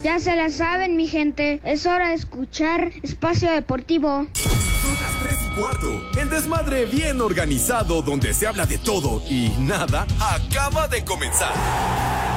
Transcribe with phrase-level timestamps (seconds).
[0.00, 1.60] Ya se la saben, mi gente.
[1.64, 4.28] Es hora de escuchar Espacio Deportivo.
[4.32, 6.20] Son las 3 y cuarto.
[6.20, 11.52] El desmadre bien organizado donde se habla de todo y nada acaba de comenzar.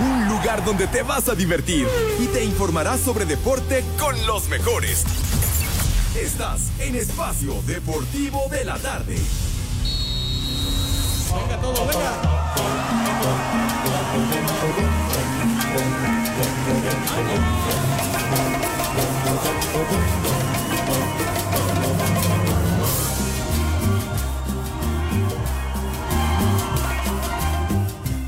[0.02, 1.86] Un lugar donde te vas a divertir
[2.20, 5.06] y te informarás sobre deporte con los mejores.
[6.20, 9.18] Estás en Espacio Deportivo de la Tarde.
[11.32, 12.42] Venga todo, venga.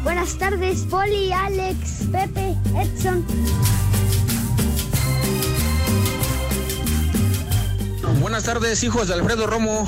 [0.04, 3.26] Buenas tardes, Poli, Alex, Pepe, Edson.
[8.22, 9.88] Buenas tardes, hijos de Alfredo Romo.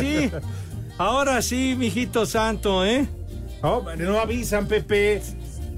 [0.00, 0.30] Sí,
[0.98, 3.06] ahora sí, mijito santo, ¿eh?
[3.62, 5.22] Oh, no avisan, Pepe.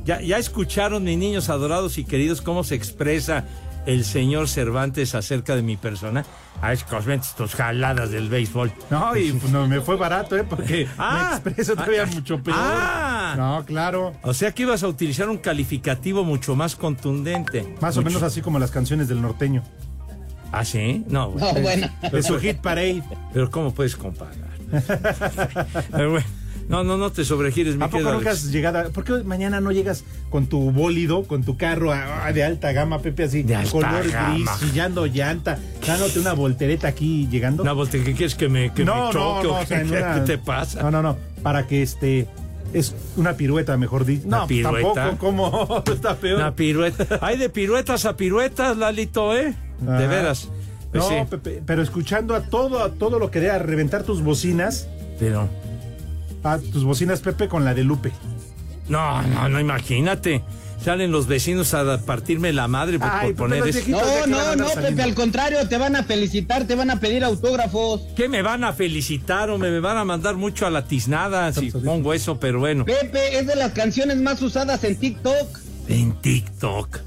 [0.04, 3.44] Ya, ya escucharon, mis niños adorados y queridos, cómo se expresa
[3.86, 6.24] el señor Cervantes acerca de mi persona.
[6.60, 8.72] Ay, Cosmentes, tus jaladas del béisbol.
[8.90, 10.44] No, y pues, no, me fue barato, ¿eh?
[10.44, 11.28] Porque Ah.
[11.44, 12.56] me expreso todavía mucho peor.
[12.58, 13.34] Ah.
[13.36, 14.12] No, claro.
[14.22, 17.74] O sea que ibas a utilizar un calificativo mucho más contentundente.
[17.80, 19.62] Más o menos así como las canciones del norteño.
[20.52, 21.04] ¿Ah, sí?
[21.08, 21.88] No, No, bueno.
[22.10, 23.02] De su hit parade.
[23.32, 24.34] pero ¿cómo puedes comparar?
[25.92, 26.26] Pero bueno,
[26.68, 28.78] no, no, no te sobregires, mi ¿A poco querido nunca has llegado?
[28.80, 31.92] a- ¿Por qué llegas con llegas con tu bólido, con tu carro
[32.34, 33.42] de alta gama, Pepe, así?
[33.42, 34.34] De alta color gama.
[34.34, 37.64] gris, chillando llanta, dándote una voltereta aquí llegando?
[37.64, 39.18] No, Volte, ¿qué quieres que me, que no, me choque?
[39.18, 40.82] no, no, o o sea, qué, una- te pasa?
[40.82, 42.26] No, no, no, para que este
[42.74, 44.26] es una pirueta, mejor dicho.
[44.28, 44.92] ¿Una No, pirueta?
[44.94, 45.82] tampoco, ¿cómo?
[45.90, 46.36] Está peor.
[46.40, 47.06] Una pirueta.
[47.22, 49.54] Hay de piruetas a piruetas, Lalito, ¿eh?
[49.80, 50.48] De veras.
[50.90, 54.04] Pues no, sí, Pepe, pero escuchando a todo, a todo lo que dé a reventar
[54.04, 55.48] tus bocinas, pero.
[56.42, 58.12] a tus bocinas, Pepe, con la de Lupe.
[58.88, 60.42] No, no, no, imagínate.
[60.82, 63.90] Salen los vecinos a partirme la madre por, Ay, por Pepe, poner eso.
[63.90, 64.90] No, no, no, saliendo.
[64.90, 68.00] Pepe, al contrario, te van a felicitar, te van a pedir autógrafos.
[68.16, 71.52] ¿Qué me van a felicitar o me, me van a mandar mucho a la tiznada
[71.52, 72.38] si pongo eso?
[72.38, 72.84] Pero bueno.
[72.84, 75.58] Pepe, es de las canciones más usadas en TikTok.
[75.88, 76.98] En TikTok.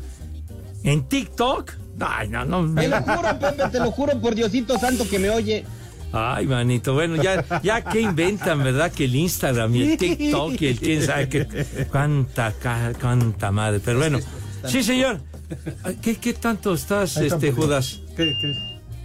[0.83, 1.71] ¿En TikTok?
[1.99, 2.73] Ay, no, no.
[2.73, 5.65] Te lo juro, Pepe, te lo juro por Diosito Santo que me oye.
[6.13, 8.91] Ay, manito, bueno, ya, ya que inventan, ¿verdad?
[8.91, 11.47] Que el Instagram y el TikTok y el quién sabe qué.
[11.89, 12.53] Cuánta,
[12.99, 13.79] cuánta madre.
[13.83, 14.19] Pero bueno.
[14.65, 15.21] Sí, señor.
[16.01, 17.51] ¿Qué, qué tanto estás, este.
[17.51, 17.99] Judas?
[18.15, 18.53] ¿Qué, qué?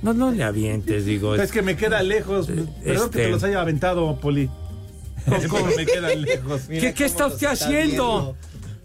[0.02, 1.34] No, no le avientes, digo.
[1.36, 2.46] Es que me queda lejos.
[2.46, 4.50] Perdón que este- te los haya aventado, Poli.
[5.48, 6.62] ¿Cómo me quedan lejos?
[6.68, 8.36] ¿Qué, qué está usted haciendo?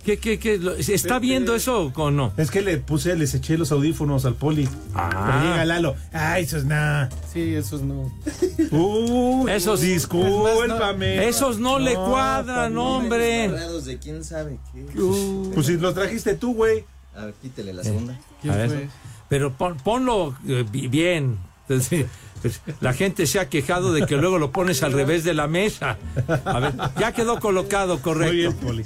[0.04, 0.60] ¿Qué, qué, qué?
[0.80, 2.34] ¿Está viendo eso o no?
[2.38, 4.68] Es que le puse, les eché los audífonos al Poli.
[4.96, 5.10] Ah.
[5.42, 5.96] Pero llega Lalo.
[6.12, 7.10] Ay, eso es nada.
[7.32, 8.12] Sí, esos no.
[8.72, 11.28] Uh, Esos- discúlpame.
[11.28, 13.50] Esos no, le No, cuadran, hombre.
[13.86, 14.86] De quién sabe qué.
[15.54, 16.84] Pues si los trajiste tú, güey.
[17.16, 18.18] A ver, quítele la segunda.
[18.42, 18.88] ¿Quién A ver?
[19.30, 21.38] Pero pon- ponlo eh, bi- bien.
[21.68, 22.06] Entonces,
[22.42, 25.48] pues, La gente se ha quejado de que luego lo pones al revés de la
[25.48, 25.98] mesa.
[26.46, 28.66] A ver, ya quedó colocado, Muy bien, correcto.
[28.68, 28.84] Poli.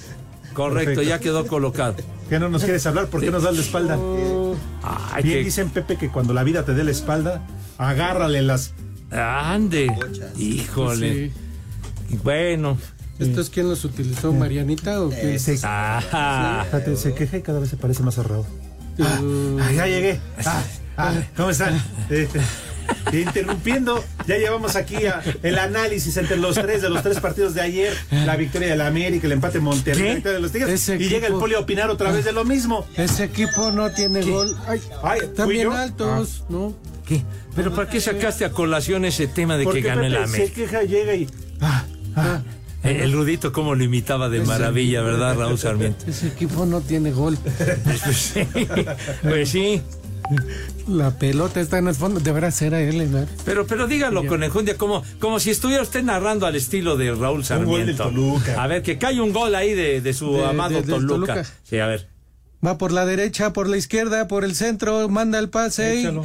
[0.56, 1.02] Correcto, Perfecto.
[1.04, 1.96] ya quedó colocado.
[2.30, 3.06] ¿Qué no nos quieres hablar?
[3.07, 4.00] ¿Por qué nos das la espalda?
[4.81, 7.46] Ay, Bien que- dicen, Pepe, que cuando la vida te dé la espalda,
[7.78, 8.74] agárrale las.
[9.12, 9.88] Ande.
[9.88, 10.38] Bochas.
[10.40, 11.31] Híjole.
[12.10, 12.18] Sí.
[12.24, 12.78] Bueno.
[13.19, 14.34] ¿Estos quién los utilizó?
[14.34, 15.38] ¿Marianita o qué?
[15.40, 18.46] Se, Ah, fíjate, se queja y cada vez se parece más a Raúl.
[19.00, 19.19] Ah,
[19.62, 20.19] ah, ya llegué.
[20.46, 20.63] Ah,
[20.98, 21.81] ah, ¿Cómo están?
[23.11, 27.19] Eh, eh, interrumpiendo, ya llevamos aquí a- el análisis entre los tres de los tres
[27.19, 30.07] partidos de ayer, la victoria de la América, el empate de Monterrey, ¿Qué?
[30.09, 32.31] la victoria de los Tigres, Ese y llega el poli a opinar otra vez de
[32.31, 32.85] lo mismo.
[32.97, 34.55] Ese equipo no tiene gol.
[34.67, 35.73] Ay, Ay, están ¿fui bien yo?
[35.75, 36.75] altos, ¿no?
[37.07, 37.23] ¿Qué?
[37.55, 40.33] ¿Pero para qué sacaste a colación ese tema de ¿Por que ganó el Pepe se
[40.35, 40.55] América?
[40.55, 41.27] queja, llega y
[41.61, 41.85] ah,
[42.15, 42.39] ah,
[42.83, 46.05] El, el Rudito cómo lo imitaba de maravilla, ¿verdad, Raúl Sarmiento?
[46.09, 47.37] Ese equipo no tiene gol.
[48.03, 48.47] Pues sí,
[49.23, 49.81] pues sí.
[50.87, 52.19] La pelota está en el fondo.
[52.19, 53.25] Deberá ser a él, ¿no?
[53.43, 57.43] Pero, pero dígalo con enjundia, como, como si estuviera usted narrando al estilo de Raúl
[57.43, 57.71] Sarmiento.
[57.77, 58.61] gol del Toluca.
[58.63, 61.33] A ver, que cae un gol ahí de, de su De- amado de- Toluca.
[61.35, 61.45] Toluca.
[61.63, 62.07] Sí, a ver.
[62.65, 65.95] Va por la derecha, por la izquierda, por el centro, manda el pase.
[66.01, 66.21] y-.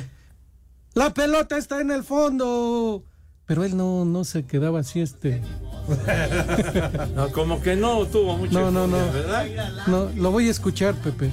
[0.95, 3.05] La pelota está en el fondo.
[3.47, 5.41] Pero él no, no se quedaba así, este.
[7.17, 8.53] No, como que no tuvo mucho.
[8.53, 8.97] No, no, no.
[9.13, 9.47] ¿Verdad?
[9.87, 11.31] No, lo voy a escuchar, Pepe.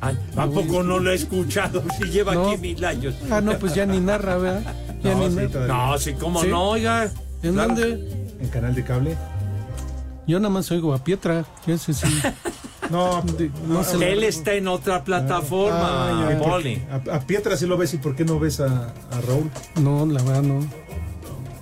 [0.00, 1.82] Ay, ¿Tampoco no lo he escuchado?
[1.98, 2.50] Si lleva No.
[2.50, 3.14] aquí mil años.
[3.30, 4.74] Ah, no, pues ya ni narra, ¿verdad?
[5.02, 5.66] Ya No, ni sí, narra.
[5.66, 6.48] No, sí, cómo ¿Sí?
[6.48, 7.10] no, oiga.
[7.42, 7.68] ¿En Claro.
[7.68, 8.26] dónde?
[8.40, 9.16] en canal de cable.
[10.26, 11.44] Yo nada más oigo a Pietra.
[11.66, 12.06] Ese sí.
[12.90, 16.82] No, De- no se Él lo- está en otra plataforma, Ay, ay, Poli.
[17.10, 18.66] a, a Pietra sí lo ves y ¿por qué no ves a,
[19.10, 19.50] a Raúl?
[19.80, 20.60] No, la verdad no.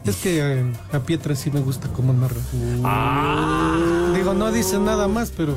[0.05, 2.37] Es que eh, a Pietra sí me gusta cómo narra.
[2.85, 5.57] Ah, Digo, no dice nada más, pero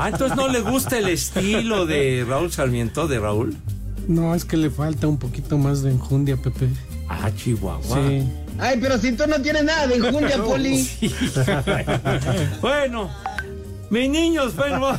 [0.00, 3.54] Ah, entonces no le gusta el estilo de Raúl Sarmiento, de Raúl.
[4.08, 6.68] no, es que le falta un poquito más de enjundia, Pepe.
[7.06, 7.82] Ah, Chihuahua.
[8.08, 8.26] Sí.
[8.58, 10.88] Ay, pero si tú no tienes nada de enjundia, Poli.
[12.62, 13.10] bueno,
[13.90, 14.98] mis niños, bueno.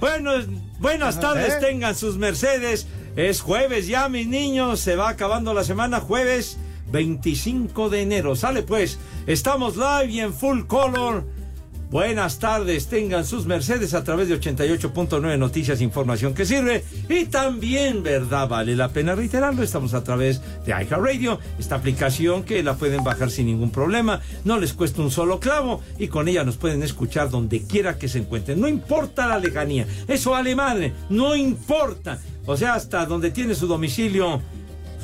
[0.00, 0.30] bueno,
[0.78, 2.86] buenas tardes, tengan sus Mercedes.
[3.16, 4.78] Es jueves ya, mis niños.
[4.78, 6.56] Se va acabando la semana, jueves
[6.92, 8.36] 25 de enero.
[8.36, 11.24] Sale pues, estamos live y en full color.
[11.90, 16.82] Buenas tardes, tengan sus Mercedes a través de 88.9 Noticias, información que sirve.
[17.08, 18.48] Y también, ¿verdad?
[18.48, 23.30] Vale la pena reiterarlo, estamos a través de iHeartRadio, esta aplicación que la pueden bajar
[23.30, 27.30] sin ningún problema, no les cuesta un solo clavo y con ella nos pueden escuchar
[27.30, 28.60] donde quiera que se encuentren.
[28.60, 32.18] No importa la lejanía, eso vale madre, no importa.
[32.46, 34.42] O sea, hasta donde tiene su domicilio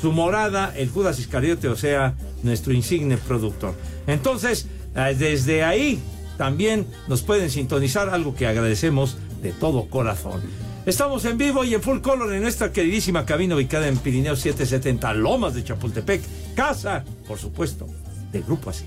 [0.00, 3.73] su morada, el Judas Iscariote, o sea, nuestro insigne productor.
[4.08, 6.02] Entonces, eh, desde ahí
[6.37, 10.40] también nos pueden sintonizar, algo que agradecemos de todo corazón.
[10.84, 15.14] Estamos en vivo y en full color en nuestra queridísima cabina ubicada en Pirineo 770,
[15.14, 16.23] Lomas de Chapultepec,
[16.56, 17.87] casa, por supuesto,
[18.32, 18.84] del Grupo Así.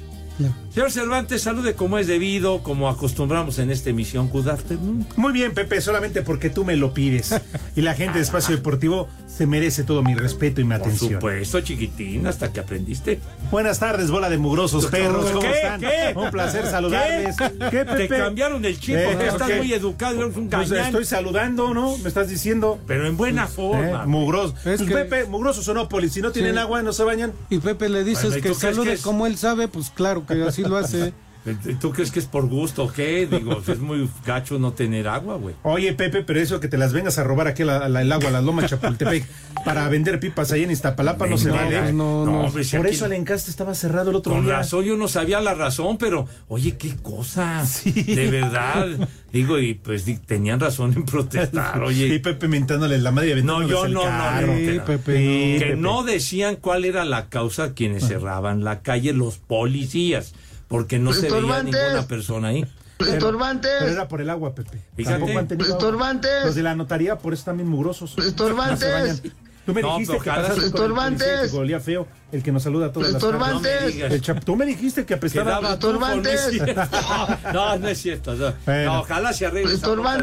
[0.76, 4.28] Señor Cervantes, salude como es debido, como acostumbramos en esta emisión.
[4.28, 5.08] Good afternoon.
[5.16, 7.34] Muy bien, Pepe, solamente porque tú me lo pides.
[7.78, 11.14] Y la gente de Espacio Deportivo se merece todo mi respeto y mi Por atención.
[11.14, 13.22] supuesto, chiquitín, hasta que aprendiste.
[13.52, 15.28] Buenas tardes, bola de mugrosos perros.
[15.32, 15.52] ¿Cómo ¿Qué?
[15.54, 15.80] están?
[15.80, 16.14] ¿Qué?
[16.14, 17.38] Un placer saludarles.
[17.72, 21.98] ¿Qué, Te cambiaron el chip Eh, estás muy educado, eres un Pues estoy saludando, ¿no?
[22.00, 22.80] Me estás diciendo.
[22.86, 24.06] Pero en buena Eh, forma.
[24.06, 24.56] mugrosos.
[24.66, 26.10] Es Pues, que- Pepe, mugrosos o no, Poli.
[26.10, 26.60] Si no tienen Sí.
[26.60, 27.32] agua, no se bañan.
[27.50, 30.26] Y Pepe le dices Bueno, ¿y que salude que es- como él sabe, pues claro
[30.26, 31.14] que así lo hace.
[31.66, 33.28] ¿Y ¿Tú crees que es por gusto o qué?
[33.28, 35.54] Digo, es muy gacho no tener agua, güey.
[35.62, 38.30] Oye, Pepe, pero eso que te las vengas a robar aquí la- la- el agua
[38.30, 39.28] a las lomas de Chapultepec
[39.64, 41.80] para vender pipas ahí en Iztapalapa no se No, vale.
[41.82, 42.42] pues no, no.
[42.46, 44.54] hombre, si Por eso el encaste estaba cerrado el otro Con día.
[44.58, 47.64] razón, yo no sabía la razón, pero oye, qué cosa.
[47.84, 49.08] De verdad.
[49.32, 52.20] Digo, y pues di- tenían razón en protestar, Y oye.
[52.22, 54.48] Pepe mentándoles la madre y No, yo no, no, carro.
[54.48, 54.56] no.
[54.58, 55.60] Sí, Pepe, Sí, no.
[55.60, 55.76] que Pepe.
[55.76, 60.34] no decían cuál era la causa quienes cerraban la calle, los policías,
[60.68, 62.66] porque no se veía ninguna persona ahí.
[63.00, 63.72] Estorbantes.
[63.80, 64.82] Pero era por el agua, Pepe.
[64.96, 65.58] Fíjate.
[65.58, 68.18] Los de la notaría por eso están bien mugrosos.
[68.18, 69.22] Estorbantes.
[69.66, 71.18] Tú me No, dijiste que pasaste con el
[71.52, 73.72] que olía feo, el que nos saluda a todas las Estorbantes.
[74.00, 74.28] tardes.
[74.28, 75.52] No me Tú me dijiste que apestaba.
[75.52, 77.54] daba tufo, no.
[77.54, 78.36] No, no es cierto.
[78.36, 78.94] No, Bueno.
[78.94, 80.18] No, ojalá se arregle esa agua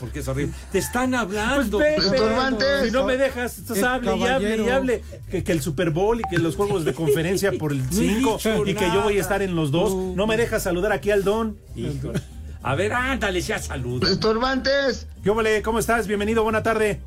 [0.00, 0.52] porque es horrible.
[0.72, 1.78] Te están hablando.
[1.78, 2.86] Pepe, Estorbantes.
[2.86, 5.02] Si no me dejas, estás hable y hable y hable.
[5.30, 8.36] Que, que el Super Bowl y que los juegos de conferencia por el he 5
[8.36, 9.94] dicho y que yo voy a estar en los dos.
[9.94, 10.14] No.
[10.16, 11.56] No me dejas saludar aquí al Don.
[11.76, 12.20] Híjole.
[12.62, 14.02] A ver, ándale, sea salud.
[14.04, 15.06] Estorbantes.
[15.22, 15.62] ¿Qué?
[15.62, 16.08] ¿Cómo estás?
[16.08, 17.00] Bienvenido, buena tarde.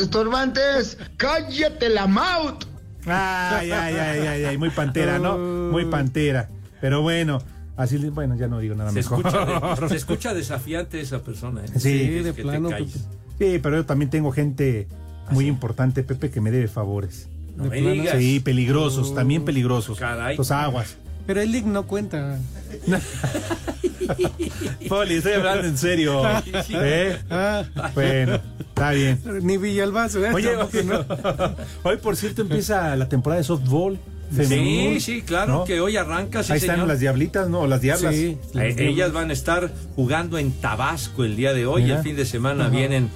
[0.00, 0.98] Estorbantes.
[1.16, 2.64] Cállate la mouth.
[3.06, 5.38] Ay, ay, ay, ay, ay, muy pantera, ¿no?
[5.38, 6.48] Muy pantera.
[6.80, 7.40] Pero bueno,
[7.76, 9.24] así, bueno, ya no digo nada Se mejor.
[9.26, 11.62] escucha, de- se escucha desafiante esa persona.
[11.64, 11.78] ¿eh?
[11.78, 12.08] Sí.
[12.08, 12.86] De que plano, te.
[12.88, 14.88] Sí, pero yo también tengo gente
[15.30, 17.28] muy importante, Pepe, que me debe favores.
[17.56, 17.92] No De me plano.
[17.94, 18.18] digas.
[18.18, 19.98] Sí, peligrosos, también peligrosos.
[19.98, 20.36] Caray.
[20.36, 20.96] Los aguas.
[21.26, 22.38] Pero el link no cuenta.
[24.88, 26.22] Poli, estoy hablando en serio.
[26.70, 27.18] ¿Eh?
[27.30, 28.40] Ah, Bueno,
[28.76, 29.18] está bien.
[29.42, 30.30] ni Villalbazo, ¿eh?
[30.34, 31.56] Oye, Tampoco, ¿no?
[31.90, 33.98] hoy por cierto empieza la temporada de softball.
[34.30, 35.64] Sí, femenil, sí, claro, ¿no?
[35.64, 36.42] que hoy arranca.
[36.42, 36.88] Sí, Ahí están señor.
[36.88, 37.66] las diablitas, ¿no?
[37.68, 38.12] Las diablas.
[38.14, 41.84] Sí, Eh, ellas van a estar jugando en Tabasco el día de hoy.
[41.84, 41.98] Mira.
[41.98, 43.08] El fin de semana vienen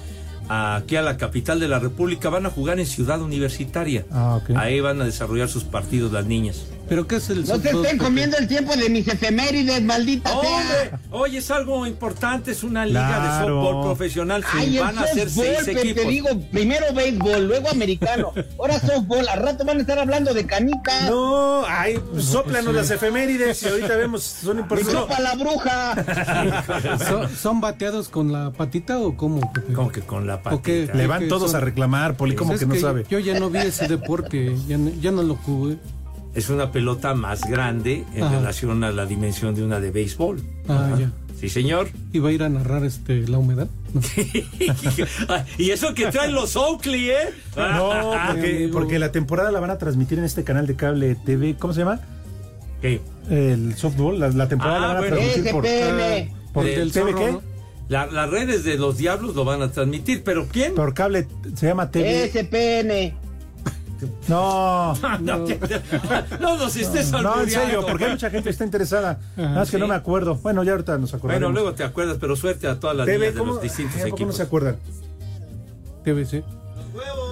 [0.47, 2.29] aquí a la capital de la República.
[2.29, 4.05] Van a jugar en Ciudad Universitaria.
[4.09, 4.55] Ah, ok.
[4.55, 6.65] Ahí van a desarrollar sus partidos las niñas.
[6.91, 10.29] ¿Pero qué es el No se softball, estén comiendo el tiempo de mis efemérides, maldita
[10.35, 10.49] ¡Hombre!
[10.89, 10.99] sea.
[11.11, 14.43] Oye, es algo importante, es una liga de softball profesional.
[14.51, 15.29] Ay, el van a softball,
[15.63, 16.05] seis equipos.
[16.05, 21.09] digo, primero béisbol, luego americano, ahora softball, al rato van a estar hablando de canicas.
[21.09, 24.93] No, ay, pues, sóplanos las efemérides y ahorita vemos, son ¡Me importantes.
[24.93, 26.97] sopa la bruja!
[27.07, 29.49] ¿Son, son bateados con la patita o cómo?
[29.73, 30.93] Como que con la patita.
[30.93, 31.61] Le ¿Qué- van todos son?
[31.61, 33.05] a reclamar, Poli, como Pues que es no sabe.
[33.09, 35.77] Yo ya no vi ese deporte, ya no, ya no lo jugué.
[36.33, 38.37] Es una pelota más grande en Ajá.
[38.39, 40.41] relación a la dimensión de una de béisbol.
[40.67, 40.99] Ah, Ajá.
[40.99, 41.11] ya.
[41.39, 41.89] Sí, señor.
[42.13, 43.67] ¿Iba a ir a narrar este la humedad?
[43.93, 44.01] No.
[45.57, 47.15] y eso que traen los Oakley, ¿eh?
[47.57, 47.89] No,
[48.27, 48.71] porque, amigo.
[48.73, 51.79] porque la temporada la van a transmitir en este canal de cable TV, ¿cómo se
[51.79, 51.99] llama?
[52.81, 53.01] ¿Qué?
[53.29, 55.15] El softball, la, la temporada Ah, la van a bueno.
[55.17, 55.65] transmitir por,
[56.53, 57.37] por el TV, ¿qué?
[57.89, 60.75] las redes de los diablos lo van a transmitir, pero ¿quién?
[60.75, 62.29] Por cable, se llama TV.
[62.29, 63.17] SPN.
[64.27, 65.37] No, No,
[66.39, 67.49] no nos estés no, en albureando.
[67.51, 69.11] serio, porque hay mucha gente que está interesada.
[69.11, 69.81] Ajá, Nada más que sí.
[69.81, 70.35] no me acuerdo.
[70.35, 71.41] Bueno, ya ahorita nos acordamos.
[71.41, 73.95] Bueno, luego te acuerdas, pero suerte a todas las TV, niñas de ¿cómo, los distintos
[73.95, 74.33] Ay, ¿a poco equipos.
[74.33, 74.75] no se acuerdan?
[76.03, 76.43] TVC.
[76.43, 77.30] No, ya,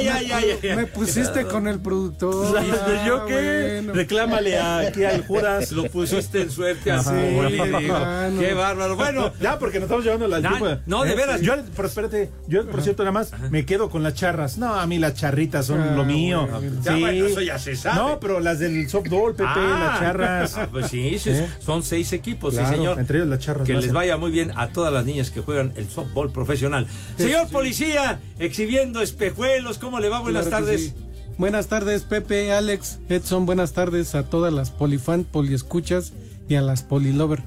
[0.00, 0.76] ya, ya, ya.
[0.76, 2.58] Me pusiste con el productor.
[2.68, 3.78] Ah, ¿Yo qué?
[3.82, 3.92] bueno.
[3.94, 5.72] Reclámale a- aquí al Juras.
[5.72, 7.10] Lo pusiste en suerte así.
[7.10, 8.30] Sí, ah.
[8.38, 8.96] Qué bárbaro.
[8.96, 10.66] Bueno, Ya, porque nos estamos llevando la tiempo.
[10.86, 11.40] no, de veras.
[11.40, 14.58] Yo, pero espérate, yo, por cierto, nada más me quedo con las charras.
[14.58, 16.46] No, a mí las charritas son Ah, lo mío.
[16.50, 16.80] bueno.
[16.82, 17.96] Ya, bueno, eso ya se sabe.
[17.98, 19.90] No, pero las del softball, Pepe, Ah.
[19.90, 20.56] las charras.
[20.56, 21.48] Ah, pues sí, sí, ¿Eh?
[21.64, 22.98] son seis equipos, Claro, sí, señor.
[22.98, 23.66] entre ellos las charras.
[23.66, 26.86] Que les vaya muy bien a todas las niñas que juegan el softball profesional.
[27.16, 30.20] Señor policía, exhibiendo espejuelos, ¿cómo le va?
[30.20, 30.86] Buenas Claro que tardes.
[30.86, 30.94] sí.
[31.38, 33.46] Buenas tardes, Pepe, Alex, Edson.
[33.46, 36.12] Buenas tardes a todas las polifan, poliescuchas
[36.48, 37.42] y a las polilover.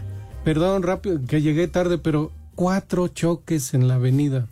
[0.46, 4.48] Perdón, rápido, que llegué tarde, pero cuatro choques en la avenida.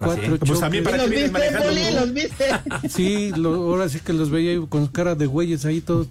[0.00, 0.60] Cuatro Pues choques.
[0.60, 1.68] también para ¿Los que vienes viste, manejando.
[1.68, 1.94] Poli?
[1.94, 2.44] ¿Los viste?
[2.88, 6.06] Sí, lo- ahora sí que los veía con cara de güeyes ahí todos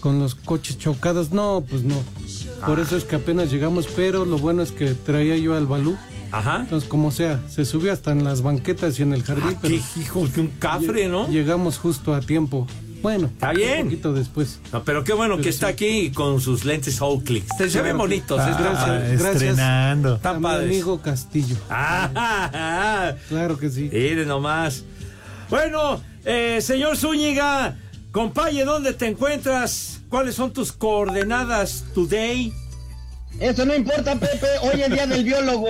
[0.00, 1.30] con los coches chocados.
[1.30, 1.94] No, pues no.
[2.66, 5.96] Por eso es que apenas llegamos, pero lo bueno es que traía yo al balú.
[6.32, 6.60] Ajá.
[6.62, 10.30] Entonces, como sea, se subió hasta en las banquetas y en el jardín, pero Qué
[10.34, 11.28] que un cafre, ¿no?
[11.28, 12.66] llegamos justo a tiempo.
[13.02, 13.78] Bueno, Está bien.
[13.80, 14.60] Un poquito después.
[14.72, 17.44] No, pero qué bueno que está aquí con sus lentes Oakley.
[17.58, 18.38] Se, se ven bonitos.
[18.40, 18.60] es gracias.
[18.60, 18.96] verdad.
[18.96, 19.34] Ah, Gracias.
[19.34, 20.12] estrenando.
[20.12, 21.56] A Están mi amigo Castillo.
[21.68, 23.12] Ah, ah, ah.
[23.28, 23.90] Claro que sí.
[23.92, 24.84] Mire nomás.
[25.50, 27.76] Bueno, eh, señor Zúñiga,
[28.12, 30.00] compaye, ¿dónde te encuentras?
[30.08, 32.52] ¿Cuáles son tus coordenadas today?
[33.40, 34.46] Eso no importa, Pepe.
[34.62, 35.68] Hoy es día del biólogo.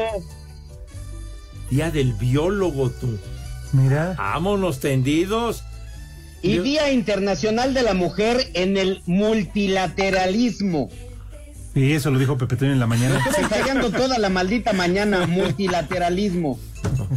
[1.71, 3.19] Día del biólogo, tú.
[3.73, 4.15] Mira.
[4.19, 5.63] Vámonos tendidos.
[6.43, 10.91] Y Yo- Día Internacional de la Mujer en el multilateralismo.
[11.75, 13.19] Y eso lo dijo Pepe Toño en la mañana.
[13.39, 16.59] Ensayando toda la maldita mañana multilateralismo.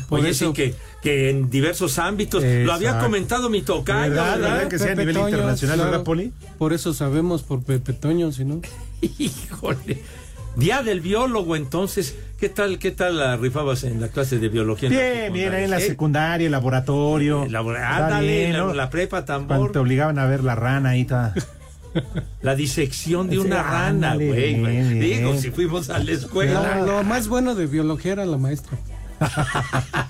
[0.08, 2.42] Por Oye, eso- sí que, que en diversos ámbitos.
[2.44, 4.36] Lo había comentado mi tocayo, ¿Verdad?
[4.38, 4.54] ¿verdad?
[4.54, 5.92] ¿Verdad que sea a nivel Toño, internacional, claro.
[5.92, 6.32] verdad, Poli?
[6.58, 8.62] Por eso sabemos por Pepe Toño, si no.
[9.02, 10.04] Híjole.
[10.56, 12.16] Día del biólogo, entonces.
[12.40, 14.90] ¿Qué tal, qué tal la rifabas en la clase de biología?
[14.90, 16.46] en la Bien, bien, ahí en la secundaria?
[16.46, 17.46] el laboratorio.
[17.46, 18.74] Eh, ándale, bien, la, ¿no?
[18.74, 19.72] la prepa Cuando tambor.
[19.72, 21.34] te obligaban a ver la rana ahí está.
[22.42, 25.00] La disección de Sí, una rana, güey.
[25.00, 26.80] Digo, si fuimos a la escuela.
[26.80, 28.78] Lo, lo más bueno de biología era la maestra.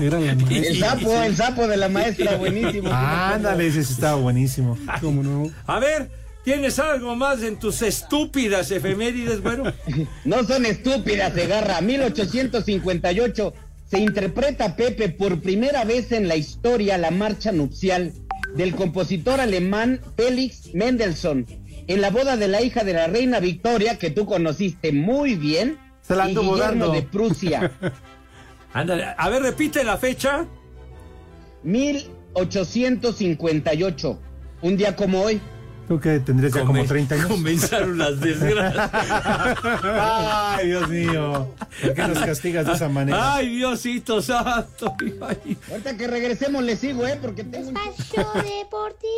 [0.00, 0.88] Era la El maestra.
[0.90, 2.88] sapo, el sapo de la maestra, buenísimo.
[2.90, 4.78] Ándale, ese estaba buenísimo.
[5.02, 5.50] ¿Cómo no?
[5.66, 6.10] A ver,
[6.50, 9.72] ¿tienes algo más en tus estúpidas efemérides, bueno?
[10.24, 11.80] No son estúpidas, se agarra.
[11.80, 13.54] 1858
[13.88, 18.12] se interpreta Pepe por primera vez en la historia la marcha nupcial
[18.56, 21.46] del compositor alemán Felix Mendelssohn
[21.86, 25.78] en la boda de la hija de la reina Victoria que tú conociste muy bien
[26.02, 26.90] Se la y Guillermo dando.
[26.90, 27.70] de Prusia.
[28.72, 30.46] Ándale, a ver, repite la fecha.
[31.62, 34.18] 1858.
[34.62, 35.40] Un día como hoy.
[35.90, 37.26] Tú que tendrías ya como Come- 30 años.
[37.26, 38.90] Comenzaron las desgracias.
[39.82, 41.48] Ay, Dios mío.
[41.82, 43.34] ¿Por qué nos castigas de esa manera?
[43.34, 44.94] Ay, Diosito santo.
[45.20, 45.58] Ay.
[45.68, 47.18] Ahorita que regresemos le sigo, ¿eh?
[47.20, 47.76] Porque tengo un...
[47.76, 49.10] Espacio Deportivo.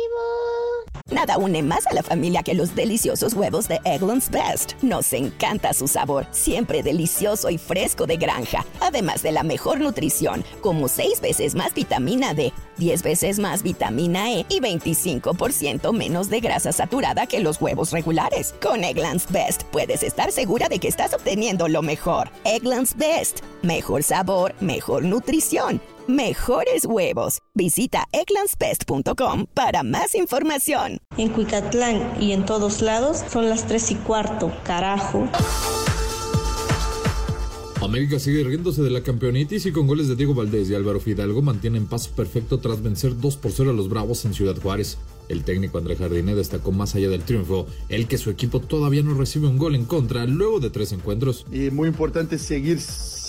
[1.11, 4.73] Nada une más a la familia que los deliciosos huevos de Eggland's Best.
[4.81, 8.65] Nos encanta su sabor, siempre delicioso y fresco de granja.
[8.81, 14.33] Además de la mejor nutrición, como 6 veces más vitamina D, 10 veces más vitamina
[14.33, 18.53] E y 25% menos de grasa saturada que los huevos regulares.
[18.61, 22.29] Con Eggland's Best puedes estar segura de que estás obteniendo lo mejor.
[22.43, 23.39] Eggland's Best.
[23.61, 25.81] Mejor sabor, mejor nutrición.
[26.07, 27.39] Mejores huevos.
[27.53, 30.97] Visita egglandsbest.com para más información.
[31.17, 35.29] En Cuicatlán y en todos lados son las tres y cuarto, carajo.
[37.85, 41.41] América sigue riéndose de la campeonitis y con goles de Diego Valdés y Álvaro Fidalgo
[41.41, 44.97] mantienen paso perfecto tras vencer 2 por 0 a los Bravos en Ciudad Juárez.
[45.29, 49.13] El técnico André Jardine destacó más allá del triunfo el que su equipo todavía no
[49.13, 51.45] recibe un gol en contra luego de tres encuentros.
[51.51, 52.79] Y muy importante seguir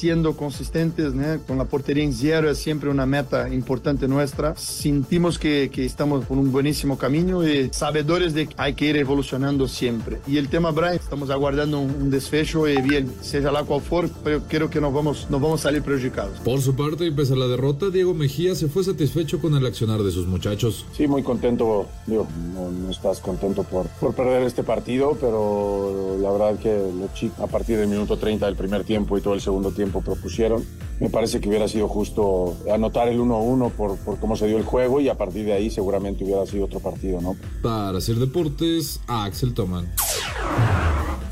[0.05, 1.41] siendo consistentes, ¿no?
[1.47, 4.55] con la portería en cero es siempre una meta importante nuestra.
[4.55, 8.99] Sentimos que, que, estamos por un buenísimo camino y sabedores de que hay que ir
[8.99, 10.21] evolucionando siempre.
[10.27, 14.11] Y el tema Brian, estamos aguardando un, un desfecho y bien, sea la cual for,
[14.23, 16.39] pero creo que nos vamos, nos vamos a salir perjudicados.
[16.41, 19.65] Por su parte, y pese a la derrota, Diego Mejía se fue satisfecho con el
[19.65, 20.85] accionar de sus muchachos.
[20.95, 26.31] Sí, muy contento, digo, no, no estás contento por, por perder este partido, pero la
[26.31, 29.41] verdad que los chicos a partir del minuto 30 del primer tiempo y todo el
[29.41, 30.65] segundo tiempo propusieron.
[31.01, 34.65] Me parece que hubiera sido justo anotar el 1-1 por, por cómo se dio el
[34.65, 37.37] juego y a partir de ahí seguramente hubiera sido otro partido, ¿no?
[37.63, 39.89] Para hacer deportes, Axel Toman.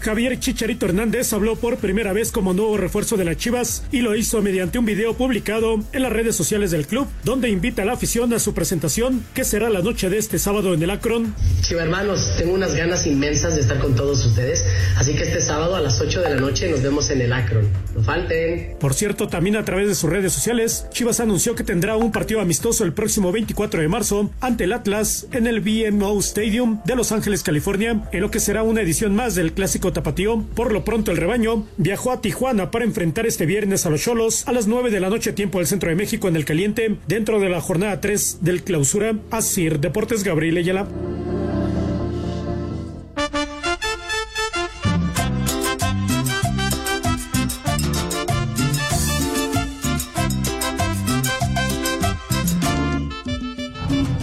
[0.02, 4.16] Javier Chicharito Hernández habló por primera vez como nuevo refuerzo de las Chivas y lo
[4.16, 7.92] hizo mediante un video publicado en las redes sociales del club, donde invita a la
[7.92, 11.32] afición a su presentación, que será la noche de este sábado en el Akron.
[11.60, 14.64] Chiva hermanos, tengo unas ganas inmensas de estar con todos ustedes,
[14.96, 17.68] así que este sábado a las 8 de la noche nos vemos en el Akron.
[17.94, 18.76] No falten.
[18.80, 22.40] Por cierto, también a través de sus redes sociales, Chivas anunció que tendrá un partido
[22.40, 27.12] amistoso el próximo 24 de marzo ante el Atlas en el BMO Stadium de Los
[27.12, 30.44] Ángeles, California, en lo que será una edición más del clásico tapatío.
[30.54, 34.46] Por lo pronto, el rebaño viajó a Tijuana para enfrentar este viernes a los Cholos
[34.48, 37.40] a las 9 de la noche, tiempo del centro de México en el caliente, dentro
[37.40, 39.14] de la jornada 3 del clausura.
[39.30, 40.86] Asir Deportes Gabriel Ayala.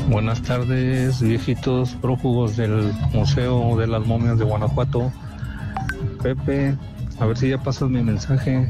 [0.09, 5.11] Buenas tardes, viejitos prófugos del Museo de las Momias de Guanajuato.
[6.21, 6.75] Pepe,
[7.19, 8.69] a ver si ya pasas mi mensaje.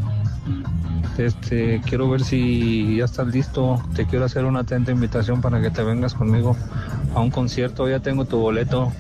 [1.18, 3.84] Este, quiero ver si ya estás listo.
[3.96, 6.56] Te quiero hacer una atenta invitación para que te vengas conmigo
[7.14, 7.90] a un concierto.
[7.90, 8.92] Ya tengo tu boleto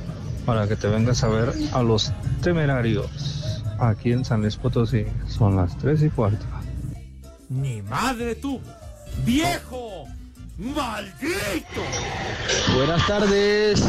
[0.46, 5.06] para que te vengas a ver a los temerarios aquí en San Luis Potosí.
[5.28, 6.46] Son las tres y cuarto.
[7.50, 8.60] ¡Ni madre tú!
[9.26, 10.06] ¡Viejo!
[10.58, 11.82] ¡Maldito!
[12.76, 13.82] Buenas tardes,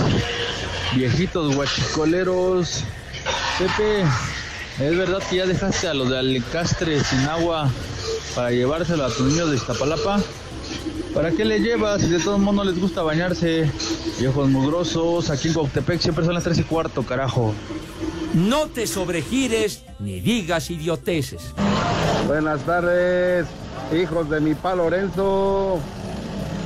[0.95, 2.85] viejitos guachicoleros.
[3.59, 4.05] Pepe,
[4.81, 7.71] ¿es verdad que ya dejaste a los de Alecastre sin agua
[8.35, 10.21] para llevárselo a tus niños de Iztapalapa?
[11.15, 13.71] ¿Para qué le llevas si de todos modos no les gusta bañarse?
[14.19, 17.53] Viejos mugrosos, aquí en Coctepec siempre son las tres y cuarto, carajo.
[18.33, 21.53] No te sobregires ni digas idioteces.
[22.27, 23.47] Buenas tardes,
[23.93, 25.79] hijos de mi pa Lorenzo.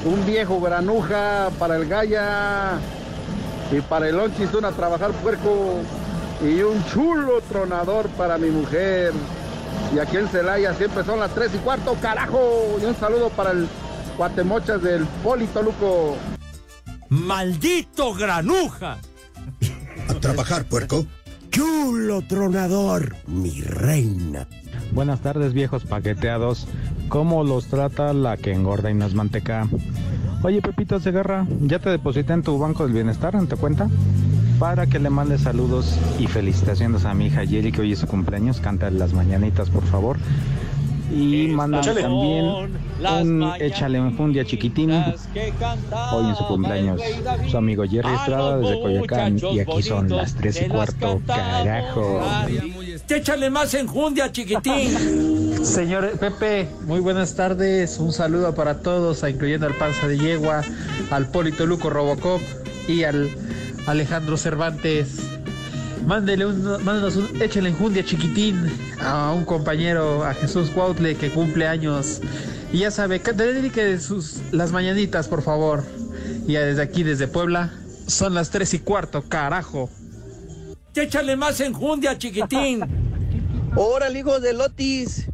[0.05, 2.79] Un viejo granuja para el Gaya
[3.73, 5.81] y para el Onchistún a trabajar puerco
[6.43, 9.13] y un chulo tronador para mi mujer.
[9.95, 12.79] Y aquí en Celaya siempre son las tres y cuarto, carajo.
[12.81, 13.69] Y un saludo para el
[14.17, 16.17] Guatemochas del Polito Luco.
[17.09, 18.99] ¡Maldito granuja!
[20.09, 21.07] A trabajar, puerco.
[21.51, 24.49] Chulo tronador, mi reina.
[24.93, 26.67] Buenas tardes, viejos paqueteados.
[27.09, 29.69] ¿Cómo los trata la que engorda y no es manteca?
[30.43, 33.89] Oye, Pepito Segarra, ¿ya te deposité en tu banco del bienestar, en tu cuenta?
[34.59, 38.07] Para que le mandes saludos y felicitaciones a mi hija Yeri, que hoy es su
[38.07, 38.61] cumpleaños.
[38.61, 40.17] Canta las mañanitas, por favor.
[41.13, 42.45] Y manda también
[43.01, 44.91] un échale un fundia chiquitín.
[44.91, 47.01] Hoy en su cumpleaños.
[47.51, 49.39] Su amigo Jerry Estrada desde Coyoacán.
[49.53, 51.21] Y aquí son las tres y cuarto.
[51.27, 52.23] Carajo.
[53.09, 55.55] Échale más enjundia, chiquitín.
[55.65, 57.99] Señor Pepe, muy buenas tardes.
[57.99, 60.63] Un saludo para todos, incluyendo al Panza de Yegua,
[61.11, 62.41] al Polito Luco Robocop
[62.89, 63.31] y al
[63.87, 65.19] Alejandro Cervantes.
[66.07, 68.71] Mándele un, mándenos un, échale enjundia chiquitín
[69.01, 72.21] a un compañero, a Jesús Cuautle, que cumple años.
[72.73, 75.85] Y ya sabe, que te dedique sus, las mañanitas, por favor.
[76.47, 77.73] Y ya desde aquí, desde Puebla,
[78.07, 79.89] son las tres y cuarto, carajo.
[80.95, 82.85] Échale más enjundia, chiquitín.
[83.77, 85.27] Órale, hijo de Lotis.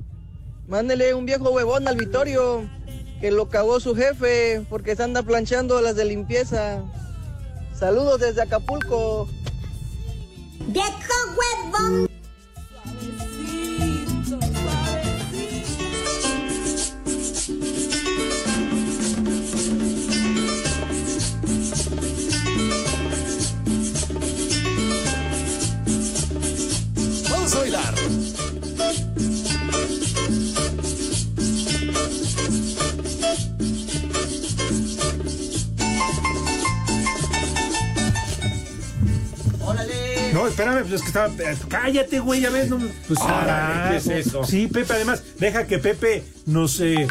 [0.69, 2.63] Mándele un viejo huevón al Vitorio,
[3.21, 6.83] que lo cagó su jefe porque se anda planchando las de limpieza.
[7.81, 9.27] Saludos desde Acapulco.
[10.67, 12.11] ¡Viejo huevón!
[27.31, 28.00] Vamos a bailar.
[40.47, 41.29] Espérame, pues es que estaba.
[41.29, 42.69] eh, Cállate, güey, ya ves.
[42.71, 44.45] No, pues, Órale, ¿qué es eso?
[44.45, 47.07] Sí, Pepe, además, deja que Pepe nos eh,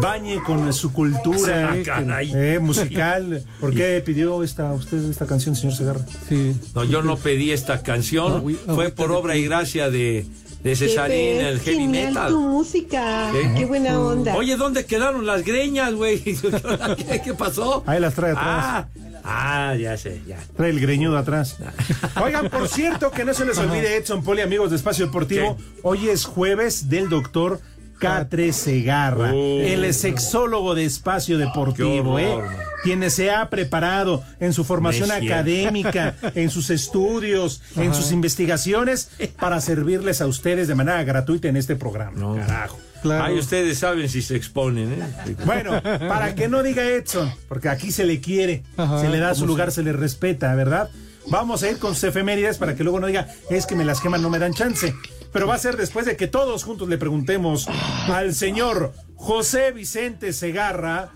[0.00, 2.32] bañe con su cultura Ah, caray.
[2.34, 3.44] eh, musical.
[3.60, 6.00] ¿Por qué pidió esta, usted esta canción, señor Segarra?
[6.28, 6.54] Sí.
[6.74, 8.44] No, yo no pedí esta canción.
[8.74, 10.26] Fue por obra y gracia de,
[10.62, 12.28] de Cesarín, Pepe, el heavy genial metal.
[12.32, 13.30] tu música.
[13.32, 13.52] ¿Qué?
[13.58, 14.34] Qué buena onda.
[14.36, 16.20] Oye, ¿dónde quedaron las greñas, güey?
[16.22, 17.82] ¿Qué, qué pasó?
[17.86, 18.46] Ahí las trae atrás.
[18.46, 18.88] Ah,
[19.24, 20.38] ah, ya sé, ya.
[20.56, 21.56] Trae el greñudo atrás.
[22.22, 25.56] Oigan, por cierto, que no se les olvide Edson Poli, amigos de Espacio Deportivo.
[25.82, 27.60] Hoy es jueves del doctor
[27.98, 32.18] Catre Segarra, el sexólogo de Espacio Deportivo, Oh.
[32.18, 32.38] ¿eh?
[32.82, 39.08] Quien se ha preparado en su formación académica, en sus estudios, en sus investigaciones,
[39.40, 42.36] para servirles a ustedes de manera gratuita en este programa.
[42.36, 42.78] Carajo.
[43.12, 45.36] Ahí ustedes saben si se exponen, ¿eh?
[45.44, 49.34] Bueno, para que no diga Edson, porque aquí se le quiere, Ajá, se le da
[49.34, 50.90] su ¿cómo lugar, se le respeta, ¿verdad?
[51.26, 54.00] Vamos a ir con sus efemérides para que luego no diga, es que me las
[54.00, 54.94] queman, no me dan chance.
[55.32, 57.66] Pero va a ser después de que todos juntos le preguntemos
[58.08, 61.10] al señor José Vicente Segarra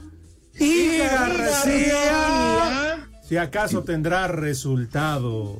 [0.58, 2.58] y García
[3.28, 5.58] si acaso tendrá resultados.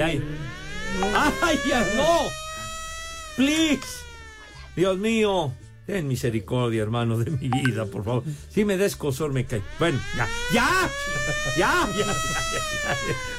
[0.00, 0.22] Ay,
[1.42, 1.58] ay.
[1.72, 2.30] Ay, no.
[3.36, 4.04] Please.
[4.76, 5.52] Dios mío.
[5.86, 8.24] Ten misericordia, hermano, de mi vida, por favor.
[8.48, 9.60] Si me des cosor, me cae.
[9.78, 10.26] Bueno, ya.
[10.54, 10.88] ¡Ya!
[11.58, 11.88] ¡Ya!
[11.98, 12.12] ya, ya,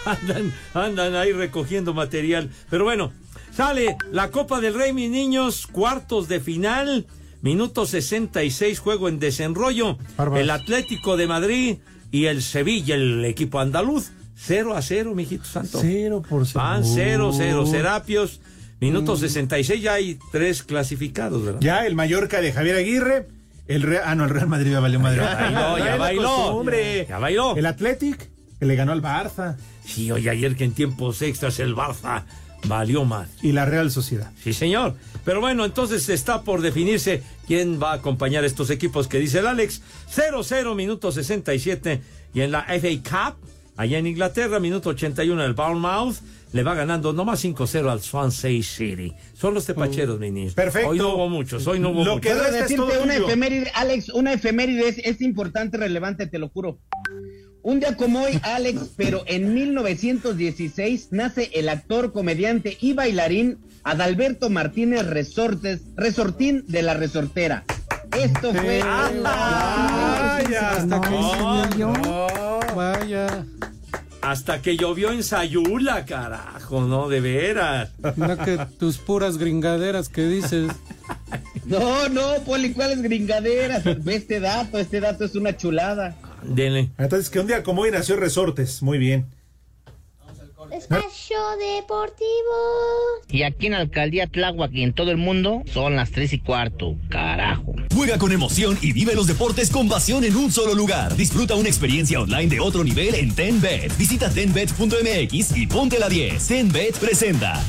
[0.06, 0.12] ya.
[0.12, 2.52] Andan, andan ahí recogiendo material.
[2.70, 3.14] Pero bueno,
[3.52, 5.66] sale la Copa del Rey, mis niños.
[5.66, 7.08] Cuartos de final.
[7.42, 9.98] Minuto 66, juego en desenrollo.
[10.36, 11.78] El Atlético de Madrid
[12.12, 14.12] y el Sevilla, el equipo andaluz.
[14.38, 15.80] 0 a 0, mijito santo.
[15.82, 16.60] Cero por cero.
[16.64, 17.66] Van 0 0.
[17.66, 18.40] Serapios.
[18.82, 21.62] Minuto 66, ya hay tres clasificados, ¿verdad?
[21.62, 23.28] Ya el Mallorca de Javier Aguirre.
[23.68, 25.22] El Real, ah, no, el Real Madrid ya valió madre.
[25.22, 26.36] Ya bailó, ya bailó.
[26.36, 27.06] costumbre.
[27.10, 27.56] Ya bailó.
[27.56, 29.56] El Athletic, que le ganó al Barça.
[29.86, 32.26] Sí, oye, ayer que en tiempos extras el Barça
[32.68, 33.30] valió más.
[33.42, 34.32] Y la Real Sociedad.
[34.44, 34.94] Sí, señor.
[35.24, 39.40] Pero bueno, entonces está por definirse quién va a acompañar a estos equipos que dice
[39.40, 39.82] el Alex.
[40.16, 42.02] 0-0, minuto 67.
[42.36, 42.90] Y en la FA
[43.34, 43.38] Cup,
[43.78, 46.16] allá en Inglaterra, minuto 81, el Bournemouth
[46.54, 49.14] le va ganando nomás 5-0 al Swansea City.
[49.34, 50.52] Son los tepacheros, mi niño.
[50.56, 50.90] Perfecto.
[50.90, 52.22] Hoy no hubo muchos, hoy no hubo Lo muchos.
[52.22, 53.28] que Quiero resta es decirte todo una tuyo.
[53.28, 56.80] efeméride, Alex, una efeméride es, es importante, relevante, te lo juro.
[57.62, 64.50] Un día como hoy, Alex, pero en 1916 nace el actor, comediante y bailarín Adalberto
[64.50, 67.66] Martínez Resortes, Resortín de la Resortera.
[68.18, 68.80] Esto fue.
[69.24, 71.94] Vaya, Hasta que No, yo.
[72.76, 73.46] Vaya.
[74.22, 77.92] Hasta que llovió en Sayula, carajo, no, de veras.
[78.16, 80.72] Mira que tus puras gringaderas que dices.
[81.66, 83.84] No, no, Poli, ¿cuáles gringaderas?
[84.04, 86.16] Ve este dato, este dato es una chulada.
[86.44, 86.92] Dele.
[87.00, 88.84] Entonces, que un día como hoy nació Resortes.
[88.84, 89.26] Muy bien.
[90.90, 92.26] Espacio Deportivo.
[93.30, 96.96] Y aquí en Alcaldía Tláhuac y en todo el mundo son las tres y cuarto.
[97.10, 97.74] Carajo.
[97.94, 101.16] Juega con emoción y vive los deportes con pasión en un solo lugar.
[101.16, 103.98] Disfruta una experiencia online de otro nivel en TenBet.
[103.98, 106.48] Visita tenbet.mx y ponte la 10.
[106.48, 107.64] TenBet presenta.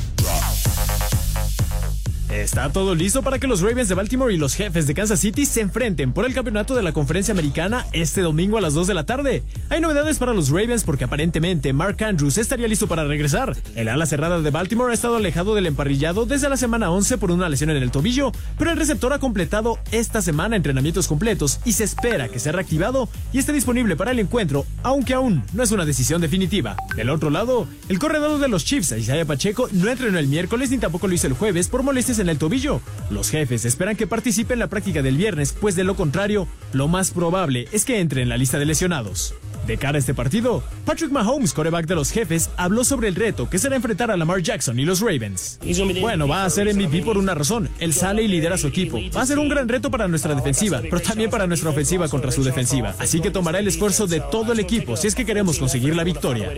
[2.41, 5.43] Está todo listo para que los Ravens de Baltimore y los jefes de Kansas City
[5.47, 8.93] se enfrenten por el campeonato de la conferencia americana este domingo a las 2 de
[8.93, 9.41] la tarde.
[9.69, 13.57] Hay novedades para los Ravens porque aparentemente Mark Andrews estaría listo para regresar.
[13.75, 17.31] El ala cerrada de Baltimore ha estado alejado del emparrillado desde la semana 11 por
[17.31, 21.73] una lesión en el tobillo, pero el receptor ha completado esta semana entrenamientos completos y
[21.73, 25.71] se espera que sea reactivado y esté disponible para el encuentro, aunque aún no es
[25.71, 26.77] una decisión definitiva.
[26.95, 30.77] Del otro lado, el corredor de los Chiefs, Isaiah Pacheco, no entrenó el miércoles ni
[30.77, 32.81] tampoco lo hizo el jueves por molestias en el tobillo.
[33.09, 36.87] Los jefes esperan que participe en la práctica del viernes, pues de lo contrario, lo
[36.87, 39.33] más probable es que entre en la lista de lesionados.
[39.67, 43.49] De cara a este partido, Patrick Mahomes, coreback de los jefes, habló sobre el reto
[43.49, 45.59] que será enfrentar a Lamar Jackson y los Ravens.
[45.99, 47.67] Bueno, va a ser MVP por una razón.
[47.79, 48.97] Él sale y lidera a su equipo.
[49.13, 52.31] Va a ser un gran reto para nuestra defensiva, pero también para nuestra ofensiva contra
[52.31, 52.95] su defensiva.
[52.97, 56.05] Así que tomará el esfuerzo de todo el equipo si es que queremos conseguir la
[56.05, 56.49] victoria.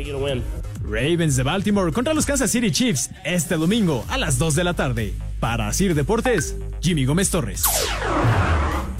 [0.89, 4.73] Ravens de Baltimore contra los Kansas City Chiefs este domingo a las 2 de la
[4.73, 5.13] tarde.
[5.39, 7.63] Para Asir Deportes, Jimmy Gómez Torres.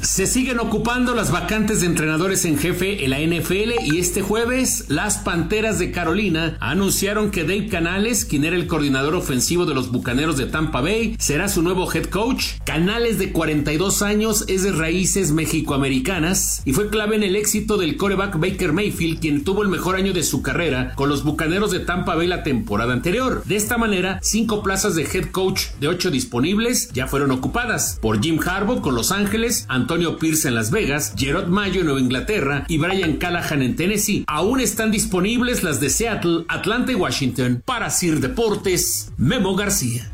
[0.02, 4.86] Se siguen ocupando las vacantes de entrenadores en jefe en la NFL y este jueves
[4.88, 9.92] las Panteras de Carolina anunciaron que Dave Canales, quien era el coordinador ofensivo de los
[9.92, 12.60] Bucaneros de Tampa Bay, será su nuevo head coach.
[12.66, 17.98] Canales de 42 años es de raíces mexicoamericanas y fue clave en el éxito del
[17.98, 21.82] coreback Baker Mayfield, quien tuvo el mejor año de su carrera con los Bucaneros de
[21.82, 23.44] Tampa Bay la temporada anterior.
[23.46, 28.22] De esta manera, cinco plazas de head coach de ocho disponibles ya fueron ocupadas por
[28.22, 29.89] Jim Harbaugh con Los Ángeles, Antonio
[30.20, 34.24] Pierce en Las Vegas, Gerard Mayo en Nueva Inglaterra y Brian Callahan en Tennessee.
[34.28, 37.64] Aún están disponibles las de Seattle, Atlanta y Washington.
[37.66, 40.12] Para Sir Deportes, Memo García.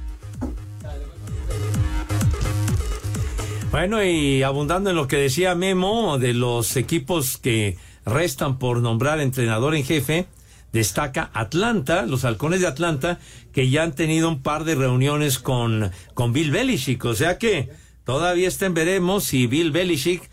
[3.69, 9.19] Bueno, y abundando en lo que decía Memo de los equipos que restan por nombrar
[9.19, 10.27] entrenador en jefe,
[10.71, 13.19] destaca Atlanta, los halcones de Atlanta,
[13.51, 17.03] que ya han tenido un par de reuniones con, con Bill Belichick.
[17.03, 17.69] O sea que
[18.05, 20.29] todavía estén veremos si Bill Belichick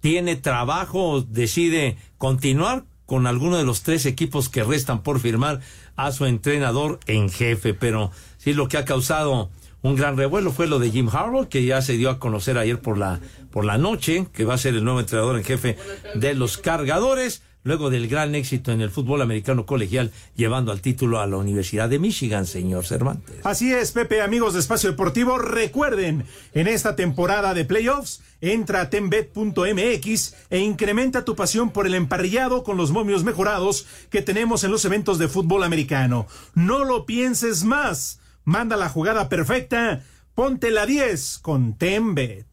[0.00, 5.60] tiene trabajo o decide continuar con alguno de los tres equipos que restan por firmar
[5.96, 7.74] a su entrenador en jefe.
[7.74, 9.50] Pero sí lo que ha causado
[9.82, 12.80] un gran revuelo fue lo de Jim Harbaugh, que ya se dio a conocer ayer
[12.80, 13.20] por la,
[13.50, 15.76] por la noche, que va a ser el nuevo entrenador en jefe
[16.14, 21.20] de los cargadores luego del gran éxito en el fútbol americano colegial, llevando al título
[21.20, 23.36] a la Universidad de Michigan, señor Cervantes.
[23.44, 28.90] Así es, Pepe, amigos de Espacio Deportivo, recuerden, en esta temporada de playoffs, entra a
[28.90, 34.72] tenbet.mx e incrementa tu pasión por el emparrillado con los momios mejorados que tenemos en
[34.72, 36.26] los eventos de fútbol americano.
[36.54, 40.02] No lo pienses más, manda la jugada perfecta,
[40.34, 42.51] ponte la 10 con Tenbet.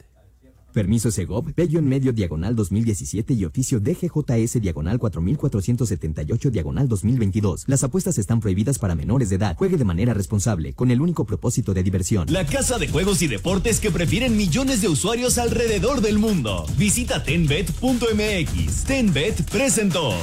[0.73, 7.65] Permiso Segov, Bello en medio diagonal 2017 y oficio DGJS diagonal 4478 diagonal 2022.
[7.67, 9.55] Las apuestas están prohibidas para menores de edad.
[9.58, 12.32] Juegue de manera responsable, con el único propósito de diversión.
[12.32, 16.65] La casa de juegos y deportes que prefieren millones de usuarios alrededor del mundo.
[16.77, 18.84] Visita tenbet.mx.
[18.86, 20.13] Tenbet presentó.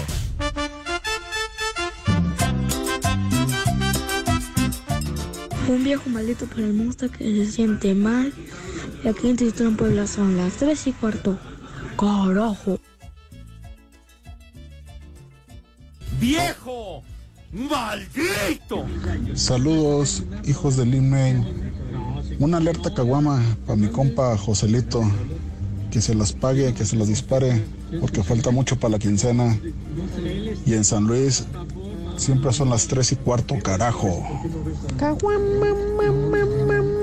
[5.69, 8.33] Un viejo maldito para el monstruo que se siente mal.
[9.07, 11.39] Y aquí en Tristón Puebla son las 3 y cuarto.
[11.97, 12.81] Carajo.
[16.19, 17.05] ¡Viejo!
[17.53, 18.85] ¡Maldito!
[19.35, 21.47] Saludos, hijos del Inmail.
[22.41, 25.09] Una alerta caguama para mi compa Joselito.
[25.93, 27.65] Que se las pague, que se las dispare,
[28.01, 29.57] porque falta mucho para la quincena.
[30.67, 31.45] Y en San Luis
[32.17, 34.21] siempre son las 3 y cuarto, carajo.
[34.99, 36.96] Caguama, mamá, mamá, mamá.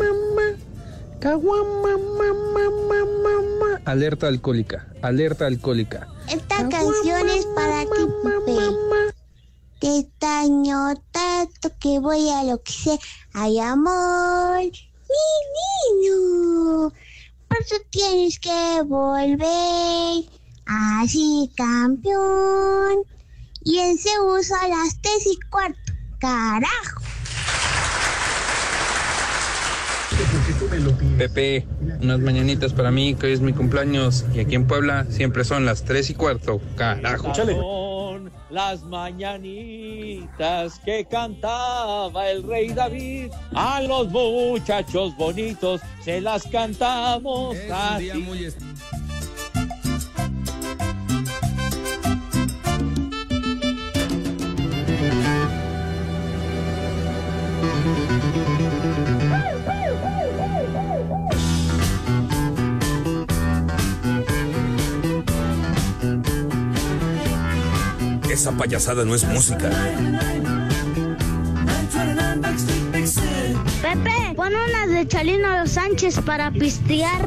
[1.24, 3.82] Caguama, mamá, mamá, mamá.
[3.86, 6.06] Alerta alcohólica, alerta alcohólica.
[6.28, 8.58] Esta canción es para ti, Pepe.
[9.80, 13.00] Te extraño tanto que voy a lo que sé.
[13.32, 16.92] Hay amor, mi niño.
[17.48, 20.26] Por eso tienes que volver.
[20.66, 23.06] Así, campeón.
[23.64, 25.94] Y en se usa a las tres y cuarto.
[26.20, 27.13] Carajo.
[31.18, 31.66] Pepe,
[32.02, 34.26] unas mañanitas para mí, que hoy es mi cumpleaños.
[34.34, 36.62] Y aquí en Puebla siempre son las 3 y cuarto.
[36.76, 37.34] Carajo.
[37.34, 43.32] Son las mañanitas que cantaba el rey David.
[43.56, 48.26] A los muchachos bonitos se las cantamos así.
[68.44, 69.70] Esa payasada no es música.
[73.82, 77.26] Pepe, pon unas de Chalino Los Sánchez para pistear.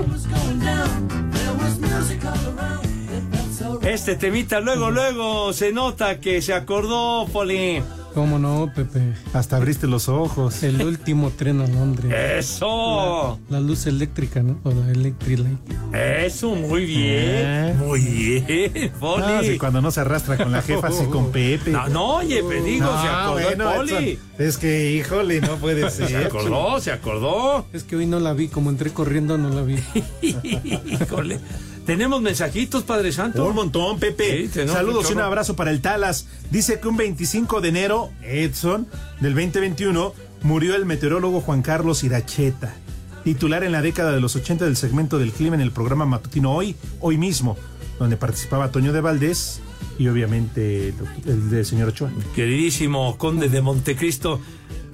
[3.80, 7.82] Este temita luego, luego se nota que se acordó, Poli.
[8.16, 9.12] ¿Cómo no, Pepe?
[9.34, 10.62] Hasta abriste los ojos.
[10.62, 12.10] El último tren a Londres.
[12.38, 13.38] ¡Eso!
[13.50, 14.58] La, la luz eléctrica, ¿no?
[14.64, 15.58] O la electric light.
[15.92, 17.76] Eso, muy bien.
[17.78, 19.22] Muy bien, Poli.
[19.22, 21.72] No, si cuando no se arrastra con la jefa, así con Pepe.
[21.72, 24.10] No, no, oye, te digo, se acordó el Poli.
[24.12, 26.08] Edson, es que, híjole, no puede ser.
[26.08, 27.66] Se acordó, se acordó.
[27.74, 29.76] Es que hoy no la vi, como entré corriendo no la vi.
[30.22, 31.38] Híjole.
[31.86, 33.46] Tenemos mensajitos, Padre Santo.
[33.46, 34.48] Un montón, Pepe.
[34.52, 36.26] Sí, Saludos y un abrazo para el Talas.
[36.50, 38.88] Dice que un 25 de enero, Edson,
[39.20, 42.74] del 2021, murió el meteorólogo Juan Carlos Iracheta,
[43.22, 46.52] titular en la década de los 80 del segmento del clima en el programa matutino
[46.52, 47.56] Hoy, hoy mismo,
[48.00, 49.60] donde participaba Toño de Valdés
[49.96, 50.94] y obviamente el,
[51.24, 52.10] el del señor Ochoa.
[52.34, 54.40] Queridísimo conde de Montecristo,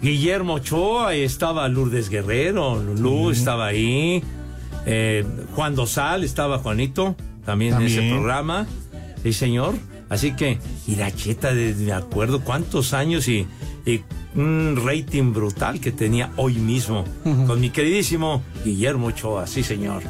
[0.03, 4.23] Guillermo Ochoa, ahí estaba Lourdes Guerrero, Lulú estaba ahí.
[4.87, 8.67] Eh, Juan Dosal estaba Juanito, también, en ese programa.
[9.23, 9.75] Sí, señor.
[10.09, 13.47] Así que, Iracheta, de, me acuerdo cuántos años y,
[13.87, 14.03] y
[14.35, 17.05] un rating brutal que tenía hoy mismo
[17.47, 20.03] con mi queridísimo Guillermo Ochoa, sí, señor.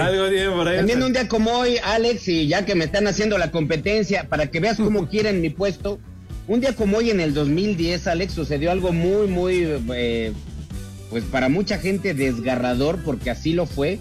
[0.00, 0.76] Algo tiene por ahí.
[0.78, 4.50] También un día como hoy, Alex, y ya que me están haciendo la competencia, para
[4.50, 5.98] que veas cómo quieren mi puesto,
[6.48, 10.32] un día como hoy en el 2010, Alex, sucedió algo muy, muy, eh,
[11.10, 13.98] pues para mucha gente desgarrador, porque así lo fue,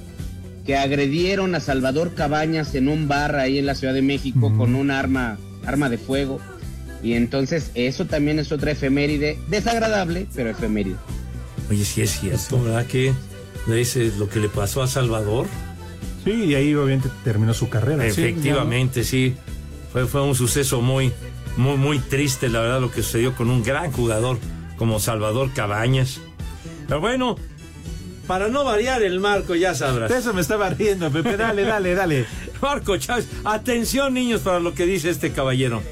[0.66, 4.76] que agredieron a Salvador Cabañas en un bar ahí en la Ciudad de México con
[4.76, 6.40] un arma, arma de fuego.
[7.04, 10.96] Y entonces eso también es otra efeméride, desagradable, pero efeméride.
[11.70, 12.88] Oye, sí es cierto, ¿verdad?
[12.88, 13.14] Que
[13.68, 15.46] ese es lo que le pasó a Salvador.
[16.24, 18.06] Sí, y ahí obviamente terminó su carrera.
[18.06, 19.36] Efectivamente, sí.
[19.92, 21.12] Fue, fue un suceso muy,
[21.58, 24.40] muy, muy triste, la verdad, lo que sucedió con un gran jugador
[24.78, 26.20] como Salvador Cabañas.
[26.88, 27.36] Pero bueno,
[28.28, 30.12] para no variar el marco, ya sabrás.
[30.12, 31.38] Eso me estaba riendo, Pepe.
[31.38, 32.26] Dale, dale, dale.
[32.62, 35.84] Marco Chávez, atención niños para lo que dice este caballero.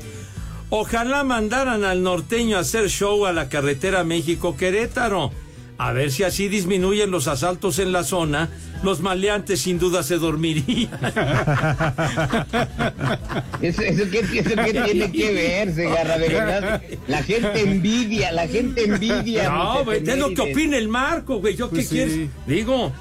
[0.69, 5.31] Ojalá mandaran al norteño a hacer show a la carretera México-Querétaro.
[5.77, 8.49] A ver si así disminuyen los asaltos en la zona.
[8.83, 10.91] Los maleantes sin duda se dormirían.
[13.61, 16.17] ¿Eso, eso qué, eso qué tiene que ver, Segarra?
[16.17, 19.49] De verdad, la gente envidia, la gente envidia.
[19.49, 21.55] No, güey, es lo que opina el Marco, güey.
[21.55, 22.29] ¿Yo Pues qué quieres?
[22.45, 22.91] Digo.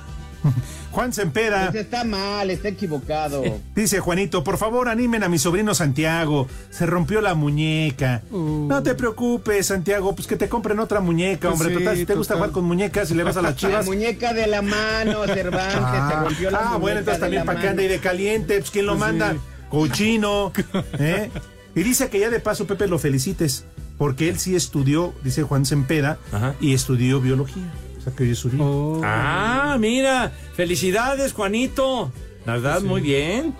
[0.92, 1.70] Juan Sempeda.
[1.72, 3.42] Pues está mal, está equivocado.
[3.74, 6.46] Dice Juanito, por favor animen a mi sobrino Santiago.
[6.70, 8.22] Se rompió la muñeca.
[8.30, 11.70] No te preocupes, Santiago, pues que te compren otra muñeca, hombre.
[11.70, 13.86] sí, total, si te gusta jugar con muñecas y le vas a las La chivas.
[13.86, 15.74] muñeca de la mano, Cervantes,
[16.08, 18.70] se rompió la ah, muñeca bueno, entonces también la para que ande de caliente, pues
[18.70, 19.38] quién lo Pues manda, sí.
[19.70, 20.52] cochino.
[20.98, 21.30] ¿eh?
[21.74, 23.64] Y dice que ya de paso, Pepe, lo felicites,
[23.96, 26.54] porque él sí estudió, dice Juan Sempeda, Ajá.
[26.60, 27.64] y estudió biología.
[28.02, 28.62] O sea que hoy es Uribe.
[28.64, 29.00] Oh.
[29.04, 30.32] Ah, mira.
[30.54, 32.12] Felicidades, Juanito.
[32.44, 33.54] La verdad, muy bien.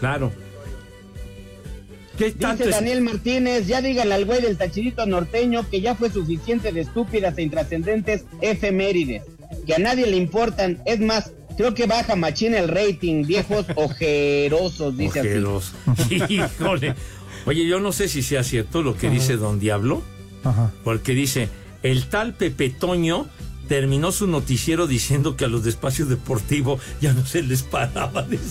[0.00, 0.30] Claro.
[2.18, 5.94] ¿Qué tanto Dice es- Daniel Martínez, ya díganle al güey del tachirito norteño que ya
[5.94, 9.22] fue suficiente de estúpidas e intrascendentes efemérides,
[9.66, 10.80] que a nadie le importan.
[10.86, 15.28] Es más, creo que baja machín el rating, viejos ojerosos, dice así.
[15.28, 15.72] Ojeros.
[16.10, 16.94] Híjole.
[17.44, 20.02] Oye, yo no sé si sea cierto lo que dice Don Diablo,
[20.42, 20.72] Ajá.
[20.84, 21.48] porque dice,
[21.82, 23.26] el tal Pepe Toño
[23.68, 28.22] terminó su noticiero diciendo que a los de espacio deportivo ya no se les paraba
[28.22, 28.38] de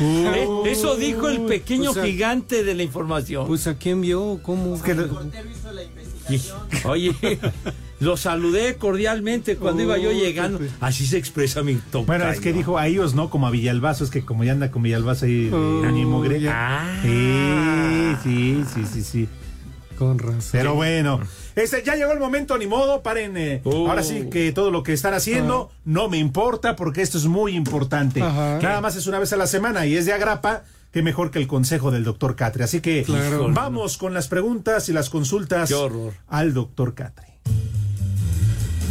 [0.00, 3.46] Eh, Eso dijo el pequeño O sea, gigante de la información.
[3.46, 4.78] Pues a quién vio, cómo.
[6.28, 6.40] Y-
[6.84, 7.14] Oye,
[8.00, 10.58] lo saludé cordialmente cuando iba yo llegando.
[10.80, 12.06] Así se expresa mi tocayo.
[12.06, 13.30] Bueno, es que dijo a ellos, ¿no?
[13.30, 16.46] Como a Villalbazo, es que como ya anda con Villalbazo ahí de Oh, ánimo Grey.
[16.48, 16.98] Ah.
[17.02, 19.28] Sí, sí, sí, sí, sí.
[19.98, 20.42] Con razón.
[20.52, 21.20] Pero bueno,
[21.54, 23.36] este, ya llegó el momento, ni modo, paren.
[23.36, 23.88] eh, Oh.
[23.88, 27.56] Ahora sí que todo lo que están haciendo no me importa porque esto es muy
[27.56, 28.20] importante.
[28.22, 28.58] Ajá.
[28.62, 30.62] Nada más es una vez a la semana y es de agrapa.
[30.92, 32.64] que mejor que el consejo del doctor Catre.
[32.64, 33.48] Así que Claro.
[33.50, 36.14] vamos con las preguntas y las consultas Qué horror.
[36.28, 37.26] al doctor Catre.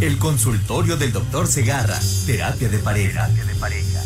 [0.01, 1.97] El consultorio del doctor Segarra.
[2.27, 3.27] Terapia de pareja.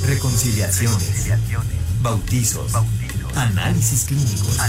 [0.06, 1.30] Reconciliaciones.
[2.02, 2.72] Bautizos.
[3.36, 4.60] Análisis clínicos.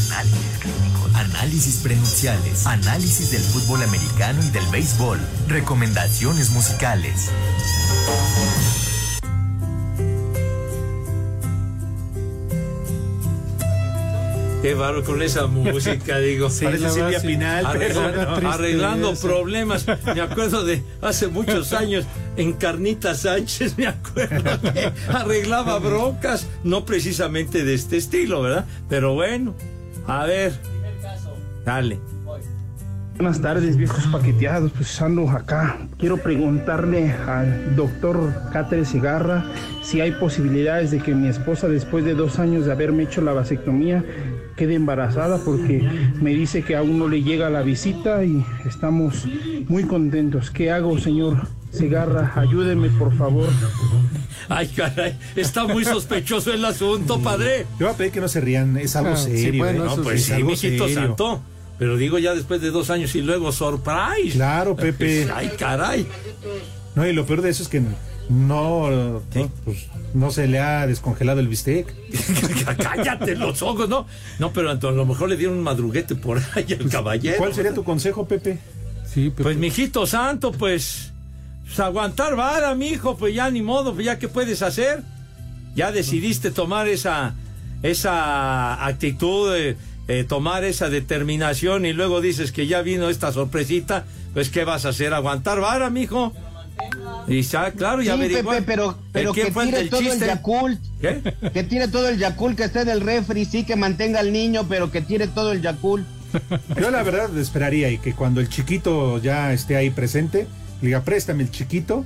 [1.15, 2.67] Análisis prenupciales.
[2.67, 5.19] Análisis del fútbol americano y del béisbol.
[5.49, 7.31] Recomendaciones musicales.
[14.63, 16.49] Qué barro con esa música, digo.
[16.49, 17.27] Parece la Silvia verdad, sí.
[17.27, 18.51] Pinal, pero no.
[18.51, 19.87] arreglando problemas.
[20.15, 22.05] Me acuerdo de hace muchos años
[22.37, 28.67] en Carnita Sánchez, me acuerdo que arreglaba broncas, no precisamente de este estilo, ¿verdad?
[28.89, 29.55] Pero bueno,
[30.07, 30.53] a ver.
[31.65, 31.99] Dale.
[33.17, 34.73] Buenas tardes, viejos paqueteados.
[34.73, 35.79] Pues ando acá.
[35.99, 39.45] Quiero preguntarle al doctor Cáceres Cigarra
[39.83, 43.35] si hay posibilidades de que mi esposa, después de dos años de haberme hecho la
[43.35, 44.03] vasectomía,
[44.61, 45.81] quede embarazada porque
[46.21, 49.25] me dice que aún no le llega la visita y estamos
[49.69, 50.51] muy contentos.
[50.51, 52.31] ¿Qué hago, señor Cigarra?
[52.37, 53.49] Ayúdeme, por favor.
[54.51, 57.65] Ay, caray, está muy sospechoso el asunto, padre.
[57.79, 59.65] Yo voy a pedir que no se rían, es algo Ah, sí, serio.
[59.65, 59.87] bueno, ¿eh?
[59.87, 61.01] No, eso pues es sí, algo mijito serio.
[61.07, 61.41] santo.
[61.79, 64.33] Pero digo ya después de dos años y luego surprise.
[64.35, 65.27] Claro, Pepe.
[65.35, 66.07] Ay, caray.
[66.95, 67.81] No, y lo peor de eso es que
[68.31, 69.49] no, ¿Qué?
[69.65, 71.93] pues, no se le ha descongelado el bistec.
[72.79, 74.07] Cállate los ojos, ¿no?
[74.39, 77.39] No, pero a lo mejor le dieron un madruguete por ahí al caballero.
[77.39, 78.59] ¿Cuál sería tu consejo, Pepe?
[79.05, 79.43] Sí, Pepe.
[79.43, 81.13] Pues, mijito santo, pues,
[81.65, 85.03] pues aguantar vara, mijo, pues ya ni modo, pues ya qué puedes hacer.
[85.75, 87.35] Ya decidiste tomar esa,
[87.83, 89.77] esa actitud, de,
[90.07, 94.05] eh, tomar esa determinación y luego dices que ya vino esta sorpresita,
[94.35, 95.15] pues ¿qué vas a hacer?
[95.15, 96.33] ¿Aguantar vara, mijo?
[97.29, 98.51] Y ya, claro, ya Sí, averiguó.
[98.53, 100.25] Pepe, pero, pero ¿Quién que tire todo chiste?
[100.25, 100.81] el Yakult.
[101.01, 101.35] ¿Qué?
[101.53, 104.91] Que tire todo el Yakult que esté del refri, sí, que mantenga al niño, pero
[104.91, 106.07] que tire todo el Yakult.
[106.81, 110.47] Yo la verdad esperaría y que cuando el chiquito ya esté ahí presente,
[110.81, 112.05] le diga, préstame el chiquito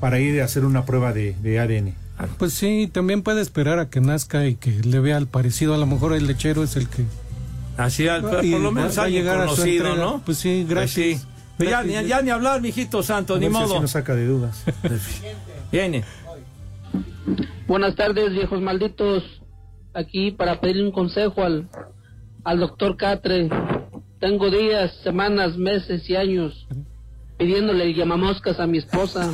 [0.00, 1.94] para ir a hacer una prueba de, de ADN.
[2.38, 5.74] Pues sí, también puede esperar a que nazca y que le vea el parecido.
[5.74, 7.04] A lo mejor el lechero es el que.
[7.76, 9.94] Así, al- por lo menos va a alguien llegar a su conocido.
[9.96, 10.20] ¿no?
[10.24, 11.20] Pues sí, gracias.
[11.20, 11.26] sí.
[11.58, 13.80] Ya, ni, ya ni hablar, mijito santo, ni si modo.
[13.80, 14.64] nos saca de dudas.
[15.72, 16.04] Viene.
[17.66, 19.24] Buenas tardes, viejos malditos.
[19.94, 21.68] Aquí para pedirle un consejo al,
[22.44, 23.48] al doctor Catre.
[24.20, 26.66] Tengo días, semanas, meses y años
[27.36, 29.30] pidiéndole el llamamoscas a mi esposa.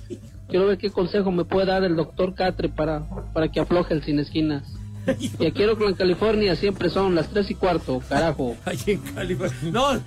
[0.48, 4.02] Quiero ver qué consejo me puede dar el doctor Catre para, para que afloje el
[4.02, 4.64] sin esquinas.
[5.38, 8.56] Y aquí en California, siempre son las tres y cuarto, carajo.
[8.64, 9.56] Ahí en California.
[9.72, 10.00] No,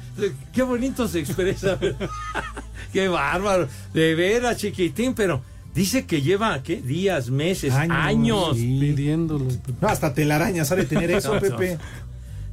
[0.54, 1.78] qué bonito se expresa.
[2.94, 3.68] qué bárbaro.
[3.94, 5.42] De veras, chiquitín, pero
[5.74, 6.82] dice que lleva, ¿qué?
[6.82, 8.56] Días, meses, años.
[8.56, 8.78] sí.
[8.80, 9.46] Pidiéndolo.
[9.82, 11.42] No, hasta telaraña sabe tener eso, No, no.
[11.42, 11.78] Pepe.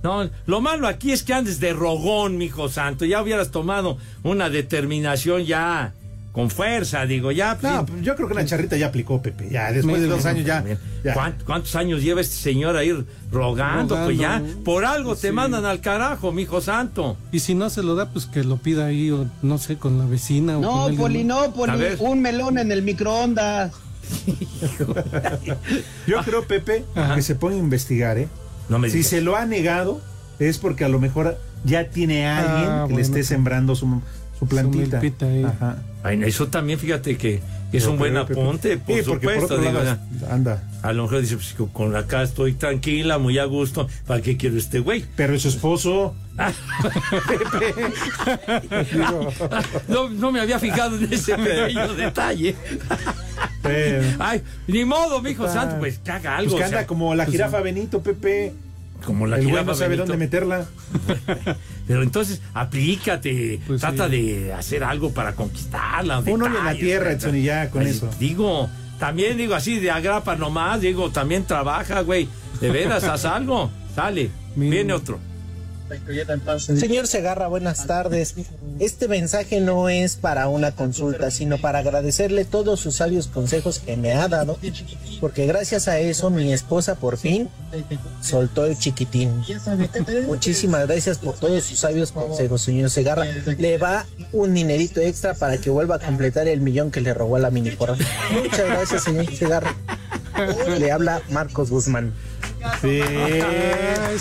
[0.03, 3.05] No, lo malo aquí es que andes de rogón, mijo santo.
[3.05, 5.95] Ya hubieras tomado una determinación ya
[6.33, 7.59] con fuerza, digo, ya.
[7.61, 9.49] No, pues, yo creo que la charrita ya aplicó, Pepe.
[9.51, 10.65] Ya, después de dos años ya.
[11.05, 11.13] ya.
[11.13, 13.95] ¿Cuán- ¿Cuántos años lleva este señor a ir rogando?
[13.97, 14.05] Rogando.
[14.07, 15.33] Pues ya, por algo te Sí.
[15.35, 17.19] mandan al carajo, mijo santo.
[17.33, 19.99] Y si no se lo da, pues que lo pida ahí, o no sé, con
[19.99, 20.55] la vecina.
[20.59, 23.73] No, Poli, no, Poli, un melón en el microondas.
[26.07, 28.29] Yo creo, Pepe, que se ponga a investigar, ¿eh?
[28.69, 29.11] No me si digas.
[29.11, 30.01] se lo ha negado,
[30.39, 34.01] es porque a lo mejor ya tiene a alguien Ah, que le esté sembrando su,
[34.39, 34.99] su plantita.
[35.01, 35.45] ahí.
[35.45, 35.77] Ajá.
[36.05, 37.41] Eso también fíjate que
[37.73, 39.59] es un buen apunte, por Sí, por supuesto.
[39.59, 39.99] digo, lado,
[40.31, 40.63] anda.
[40.83, 43.89] a lo mejor dice, pues con- acá estoy tranquila, muy a gusto.
[44.07, 45.05] ¿Para qué quiero este güey?
[45.17, 46.15] Pero es su esposo.
[49.89, 52.55] no, no me había fijado en ese pequeño detalle.
[53.63, 56.53] Pero- Ay, ni modo, mijo santo, pues que haga algo.
[56.53, 58.53] Pues que o sea, anda como la pues, jirafa Benito, Pepe.
[59.05, 60.07] Como la El güey no sabe Benito.
[60.07, 60.67] dónde meterla.
[61.87, 64.13] Pero entonces, aplícate, Pues trata sí.
[64.13, 66.21] de hacer algo para conquistarla.
[66.27, 67.13] Uno en la tierra.
[67.13, 68.09] Edson, y ya con Ay, eso.
[68.19, 72.29] Digo, también digo así de agrapa nomás, digo, también trabaja, güey.
[72.61, 73.71] De veras, haz algo.
[73.95, 75.19] Sale, viene otro.
[76.59, 78.35] Señor Segarra, buenas tardes.
[78.79, 83.97] Este mensaje no es para una consulta, sino para agradecerle todos sus sabios consejos que
[83.97, 84.59] me ha dado,
[85.21, 87.49] porque gracias a eso mi esposa por fin
[88.21, 89.43] soltó el chiquitín.
[90.27, 93.25] Muchísimas gracias por todos sus sabios consejos, señor Segarra.
[93.59, 97.37] Le va un dinerito extra para que vuelva a completar el millón que le robó
[97.37, 97.97] a la miniporra.
[98.33, 99.75] Muchas gracias, señor Segarra.
[100.79, 102.13] Le habla Marcos Guzmán.
[102.81, 103.01] Sí.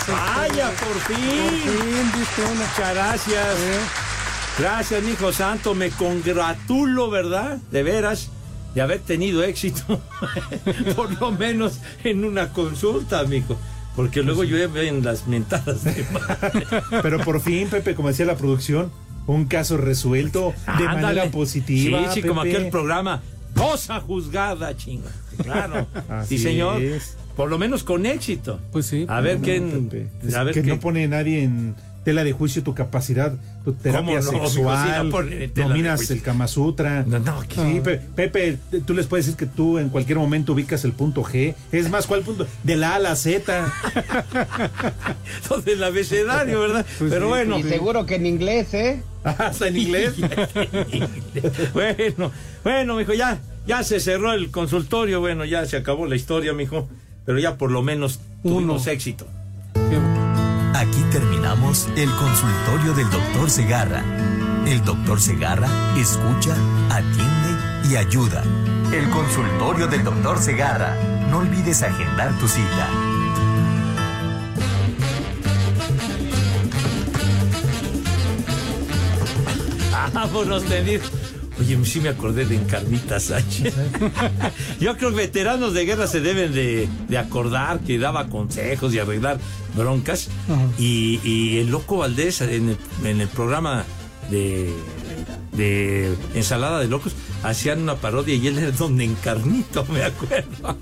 [0.08, 2.12] ¡Vaya, por fin!
[2.58, 3.58] Muchas gracias.
[4.58, 5.74] Gracias, mijo santo.
[5.76, 7.58] Me congratulo, ¿verdad?
[7.72, 8.30] De veras,
[8.76, 10.02] de haber tenido éxito.
[10.96, 13.58] por lo menos en una consulta, mijo.
[13.96, 16.66] Porque luego llueven las mentadas de madre.
[17.02, 18.92] Pero por fin, Pepe, como decía la producción,
[19.28, 21.02] un caso resuelto de Ándale.
[21.02, 22.06] manera positiva.
[22.14, 23.22] Sí, sí, como aquel programa.
[23.56, 25.12] Cosa juzgada, chinga.
[25.44, 25.88] Claro.
[26.10, 26.82] Así sí, señor.
[26.82, 27.18] es.
[27.36, 28.60] Por lo menos con éxito.
[28.72, 29.06] Pues sí.
[29.08, 29.90] A ver No, quién.
[29.90, 33.36] Pepe, es A ver que qué- no pone nadie en tela de juicio tu capacidad,
[33.64, 37.04] tu terapia no, sexual, de dominas el Kama Sutra.
[37.08, 38.58] No, no, Sí, Pe- Pepe,
[38.88, 41.54] tú les puedes decir que tú en cualquier momento ubicas el punto G.
[41.72, 42.48] Es más, ¿cuál punto?
[42.64, 43.72] De la A a la Z.
[45.48, 46.86] Todo del abecedario, ¿verdad?
[46.98, 47.60] Pues Pero sí, bueno.
[47.60, 49.04] Y seguro que en inglés, ¿eh?
[49.24, 50.14] Hasta en inglés.
[51.74, 52.32] bueno,
[52.64, 56.90] bueno, mijo, ya, ya se cerró el consultorio, bueno, ya se acabó la historia, mijo.
[57.32, 59.26] Pero ya por lo menos tuvimos éxito.
[60.74, 64.04] Aquí terminamos el consultorio del doctor Segarra.
[64.68, 66.54] El doctor Segarra escucha,
[66.90, 68.44] atiende y ayuda.
[68.92, 70.94] El consultorio del doctor Segarra.
[71.30, 72.90] No olvides agendar tu cita.
[80.14, 81.20] Vámonos, Tenir.
[81.62, 83.76] Oye, sí me acordé de Encarnita Sánchez.
[84.80, 88.99] Yo creo que veteranos de guerra se deben de, de acordar que daba consejos y
[88.99, 89.39] arreglar
[89.76, 90.30] broncas.
[90.80, 93.86] Y, y el loco Valdés en el, en el programa
[94.32, 94.74] de,
[95.51, 100.78] de Ensalada de Locos hacían una parodia y él era don Encarnito, me acuerdo.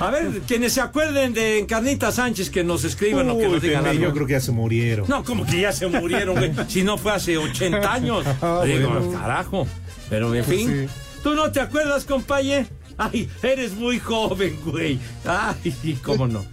[0.00, 3.62] A ver, quienes se acuerden de Encarnita Sánchez que nos escriban o que Uy, nos
[3.62, 4.02] digan algo.
[4.02, 5.06] yo creo que ya se murieron.
[5.08, 6.52] No, como que ya se murieron, güey.
[6.68, 8.24] Si no fue hace 80 años.
[8.40, 9.12] Ah, Digo, bueno.
[9.12, 9.66] carajo.
[10.08, 10.88] Pero en Pues fin.
[11.22, 12.66] ¿Tú no te acuerdas, compañero?
[12.96, 14.98] Ay, eres muy joven, güey.
[15.24, 16.44] Ay, cómo no.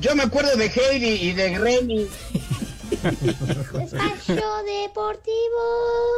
[0.00, 2.06] Yo me acuerdo de Heidi y de Remy.
[2.92, 5.62] Espacio Deportivo.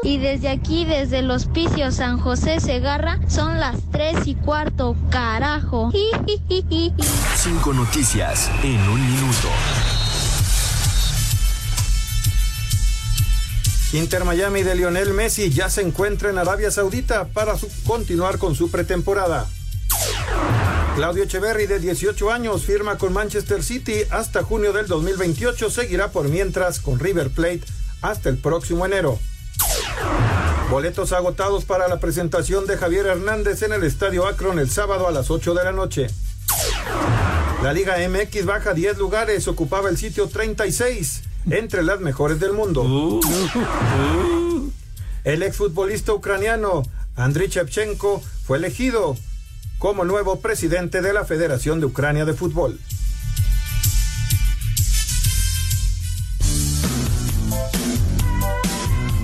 [0.05, 5.91] Y desde aquí, desde el hospicio San José Segarra, son las 3 y cuarto, carajo.
[7.37, 9.49] Cinco noticias en un minuto.
[13.93, 18.55] Inter Miami de Lionel Messi ya se encuentra en Arabia Saudita para su- continuar con
[18.55, 19.47] su pretemporada.
[20.97, 25.71] Claudio Echeverry, de 18 años, firma con Manchester City hasta junio del 2028.
[25.71, 27.63] Seguirá por mientras con River Plate
[28.03, 29.19] hasta el próximo enero.
[30.71, 35.13] Boletos agotados para la presentación de Javier Hernández en el Estadio Akron el sábado a
[35.13, 36.09] las 8 de la noche.
[37.63, 43.21] La Liga MX baja 10 lugares, ocupaba el sitio 36 entre las mejores del mundo.
[45.25, 46.83] El exfutbolista ucraniano
[47.17, 49.17] Andriy Shevchenko fue elegido
[49.83, 52.79] como nuevo presidente de la Federación de Ucrania de Fútbol.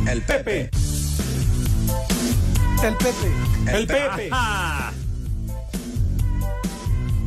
[0.09, 0.71] El Pepe.
[2.83, 3.31] El Pepe.
[3.73, 4.31] El Pepe.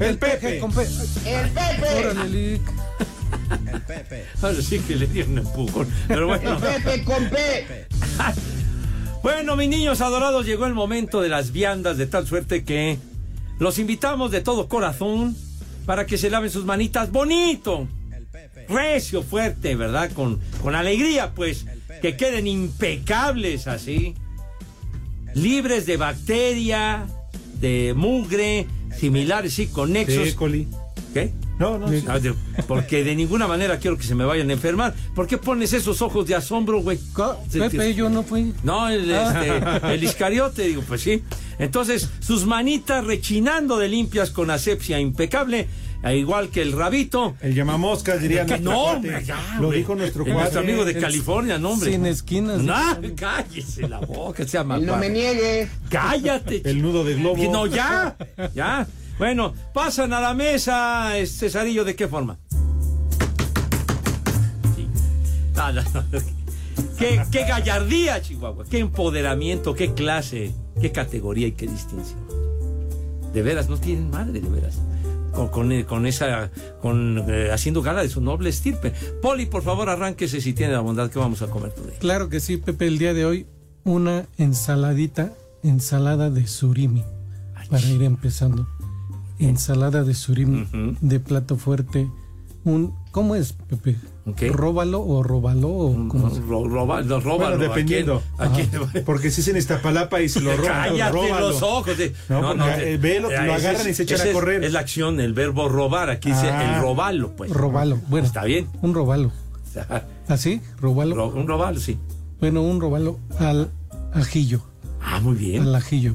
[0.02, 0.60] El Pepe.
[0.60, 0.88] Con Pe-
[1.26, 2.00] El Pepe.
[2.10, 2.62] Órale, Lick.
[4.42, 5.88] Ahora sí que le dieron un empujón.
[6.10, 6.52] Pero bueno.
[6.56, 7.88] El Pepe con P.
[9.24, 13.00] Bueno, mis niños adorados, llegó el momento de las viandas de tal suerte que
[13.62, 15.38] los invitamos de todo corazón
[15.86, 17.88] para que se laven sus manitas bonito.
[18.68, 20.12] Recio, fuerte, ¿verdad?
[20.14, 21.68] Con, con alegría, pues.
[22.01, 24.16] Que queden impecables así.
[25.36, 27.05] Libres de bacteria,
[27.59, 28.66] de mugre,
[28.97, 30.36] similares y conexos.
[31.14, 31.32] ¿Qué?
[31.62, 31.88] No, no.
[32.07, 32.34] Ah, de-
[32.68, 34.93] Porque de ninguna manera quiero que se me vayan a enfermar.
[35.16, 36.97] ¿Por qué pones esos ojos de asombro, güey?
[37.51, 38.53] Pepe, yo no fui.
[38.64, 39.43] No, el, Ah.
[39.76, 41.22] este, el iscariote, digo, pues sí.
[41.59, 45.68] Entonces, sus manitas rechinando de limpias con asepsia impecable,
[46.03, 47.36] a igual que el rabito.
[47.41, 50.57] El llamamoscas, diría Que nuestro no, hombre, ya, Lo dijo nuestro Es cuate.
[50.57, 51.91] amigo de El- California, no, hombre.
[51.91, 52.57] Sin esquinas.
[52.62, 52.74] No,
[53.16, 55.68] cállese la boca, sea El no me niegue.
[55.89, 56.64] Cállate.
[56.68, 57.43] El nudo de globo.
[57.51, 58.16] No, ya,
[58.55, 58.88] ya.
[59.22, 62.40] Bueno, pasan a la mesa, Cesarillo, ¿de qué forma?
[64.76, 64.88] Sí.
[65.56, 66.04] No, no, no.
[66.98, 72.20] ¿Qué, qué gallardía, Chihuahua, qué empoderamiento, qué clase, qué categoría y qué distinción.
[73.32, 74.80] De veras, no tienen madre, de veras.
[75.34, 76.50] Con, con, eh, con esa,
[76.82, 78.92] con, eh, haciendo gala de su noble estirpe.
[79.22, 81.98] Poli, por favor, arránquese si tiene la bondad que vamos a comer today.
[82.00, 83.46] Claro que sí, Pepe, el día de hoy
[83.84, 87.04] una ensaladita, ensalada de surimi,
[87.70, 88.68] para ir empezando.
[89.42, 90.68] Ensalada de surimi,
[91.02, 92.08] de plato fuerte.
[92.64, 93.98] Un, ¿Cómo es, Pepe?
[94.52, 98.22] ¿Róbalo o robalo o cómo se- Ro- roba- no, róbalo, Bueno, ¿a dependiendo.
[98.38, 98.48] quién?
[98.50, 99.04] ¿A quién?
[99.06, 101.50] Porque si es en Iztapalapa y se lo roban, Cállate róbalo.
[101.50, 101.98] los ojos.
[101.98, 104.64] de- No, porque, te- eh, velo, te lo agarran es- y se echan a correr.
[104.64, 106.12] Es, la acción, el verbo robar.
[106.12, 106.76] Aquí dice Ah.
[106.76, 107.52] el robalo, pues.
[107.52, 108.28] Robalo, bueno.
[108.28, 108.68] Está bien.
[108.84, 109.32] Un robalo.
[110.28, 110.62] ¿Así?
[110.80, 111.16] ¿Robalo?
[111.16, 111.98] Ro- un robalo, sí.
[112.39, 113.72] Bueno, un robalo al
[114.14, 114.62] ajillo.
[115.02, 115.64] Ah, muy bien.
[115.64, 116.14] Al ajillo.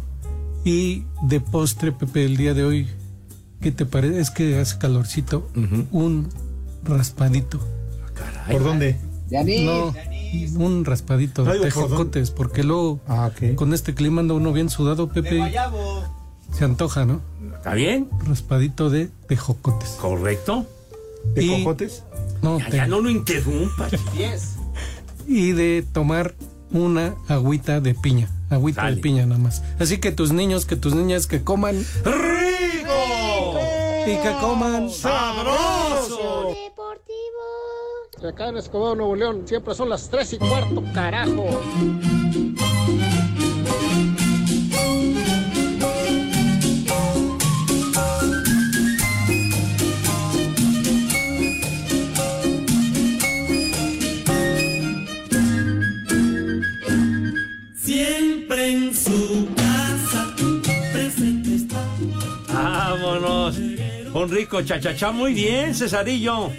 [0.65, 2.89] Y de postre, Pepe, el día de hoy,
[3.67, 4.21] ¿qué te parece?
[4.21, 5.51] Es que hace calorcito.
[5.91, 6.29] Un
[6.85, 7.59] raspadito.
[8.49, 8.97] ¿Por dónde?
[9.29, 9.93] No,
[10.65, 13.01] un raspadito de tejocotes, porque luego
[13.57, 15.53] con este clima anda uno bien sudado, Pepe.
[16.57, 17.21] Se antoja, ¿no?
[17.57, 18.09] ¿Está bien?
[18.25, 19.91] Raspadito de tejocotes.
[20.01, 20.65] Correcto.
[21.35, 22.05] Y- cojotes?
[22.41, 23.91] No, Ya, te- ya no lo interrumpas.
[25.27, 26.37] y de tomar
[26.71, 28.31] una agüita de piña.
[28.49, 29.65] Agüita de piña nada más.
[29.81, 31.85] Así que tus niños, que tus niñas que coman
[32.73, 33.59] ¡Rico!
[34.07, 36.55] y que coman ¡Sabroso!
[38.27, 41.61] Acá en Escobedo, Nuevo León, siempre son las 3 y cuarto, carajo.
[64.23, 65.13] Un rico chachachá.
[65.13, 66.51] Muy bien, Cesarillo.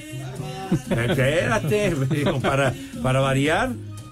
[0.72, 3.72] Espérate, digo, para, para variar.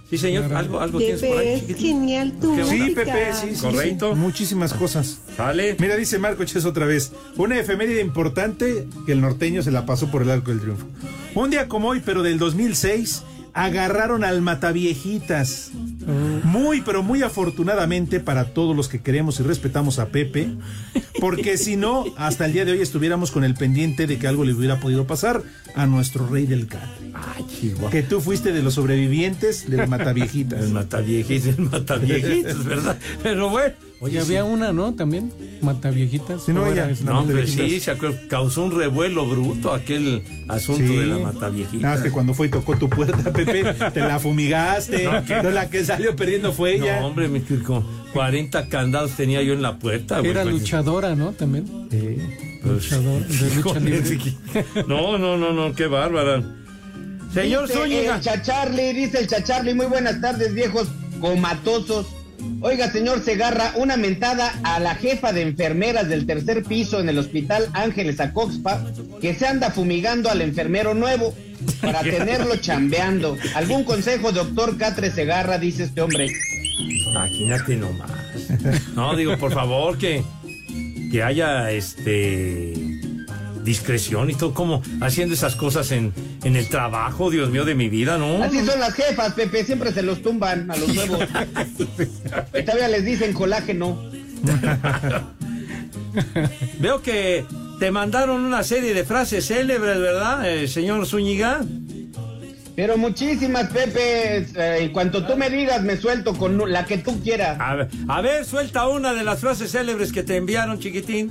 [0.09, 0.53] Sí, señor.
[0.53, 1.75] Algo, algo tienes por ahí.
[1.77, 3.03] genial tu Sí, música.
[3.03, 3.61] Pepe, sí, sí.
[3.61, 4.13] Correcto.
[4.13, 4.19] sí.
[4.19, 5.19] Muchísimas cosas.
[5.35, 5.75] Sale.
[5.79, 7.11] Mira, dice Marco Ches otra vez.
[7.37, 10.85] Una efeméride importante que el norteño se la pasó por el arco del triunfo.
[11.33, 13.23] Un día como hoy, pero del 2006,
[13.55, 15.71] agarraron al Mataviejitas.
[16.43, 20.49] Muy, pero muy afortunadamente para todos los que queremos y respetamos a Pepe.
[21.19, 24.43] Porque si no, hasta el día de hoy estuviéramos con el pendiente de que algo
[24.43, 25.41] le hubiera podido pasar
[25.73, 27.11] a nuestro rey del catre.
[27.89, 30.61] Que tú fuiste de los sobrevivientes del Mataviejitas.
[30.61, 32.97] El Mataviejitas, el Mataviejitas, ¿verdad?
[33.23, 33.73] Pero bueno.
[34.05, 34.93] Oye, había una, ¿no?
[34.93, 35.31] También,
[35.61, 36.43] Mataviejitas.
[36.45, 36.89] Sí, no, ¿o ella-?
[37.03, 40.95] No, hombre, sí, se acuerda, causó un revuelo bruto aquel asunto Sí.
[40.95, 41.81] de la Mataviejita.
[41.87, 45.05] Nada que cuando fue y tocó tu puerta, Pepe, te la fumigaste.
[45.43, 46.99] No, la que salió perdiendo fue ella.
[46.99, 47.83] No, hombre, mi- con
[48.13, 50.19] 40 candados tenía yo en la puerta.
[50.19, 51.31] Era luchadora, ¿no?
[51.31, 51.65] También.
[51.89, 54.05] pues, Luchador, de lucha libre.
[54.05, 54.37] sí.
[54.87, 56.43] No, no, no, no, qué bárbara.
[57.33, 58.15] Señor Dice Zúñiga.
[58.15, 60.87] El Chacharli, dice el Chacharli, muy buenas tardes, viejos
[61.19, 62.07] comatosos.
[62.61, 67.17] Oiga, señor Segarra, una mentada a la jefa de enfermeras del tercer piso en el
[67.17, 68.83] hospital Ángeles Acoxpa,
[69.21, 71.35] que se anda fumigando al enfermero nuevo
[71.81, 73.37] para tenerlo chambeando.
[73.55, 75.57] ¿Algún consejo, doctor Catre Segarra?
[75.57, 76.27] Dice este hombre.
[77.09, 78.11] Imagínate nomás.
[78.95, 80.23] No, digo, por favor, que,
[81.11, 82.94] que haya este
[83.65, 86.13] discreción y todo, como haciendo esas cosas en,
[86.43, 88.41] en el trabajo, Dios mío, de mi vida, ¿no?
[88.43, 91.19] Así son las jefas, Pepe, siempre se los tumban a los nuevos.
[92.57, 94.01] Y todavía les dicen colágeno.
[96.79, 97.45] Veo que
[97.79, 101.61] te mandaron una serie de frases célebres, ¿verdad, eh, señor Zúñiga?
[102.75, 104.37] Pero muchísimas, Pepe.
[104.55, 107.57] eh, en cuanto tú me digas, me suelto con la que tú quieras.
[107.59, 111.29] A ver, a ver, suelta una de las frases célebres que te enviaron, chiquitín.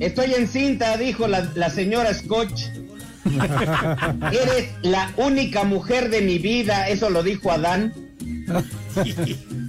[0.00, 2.64] Estoy encinta, dijo la, la señora Scotch.
[4.32, 7.92] Eres la única mujer de mi vida, eso lo dijo Adán.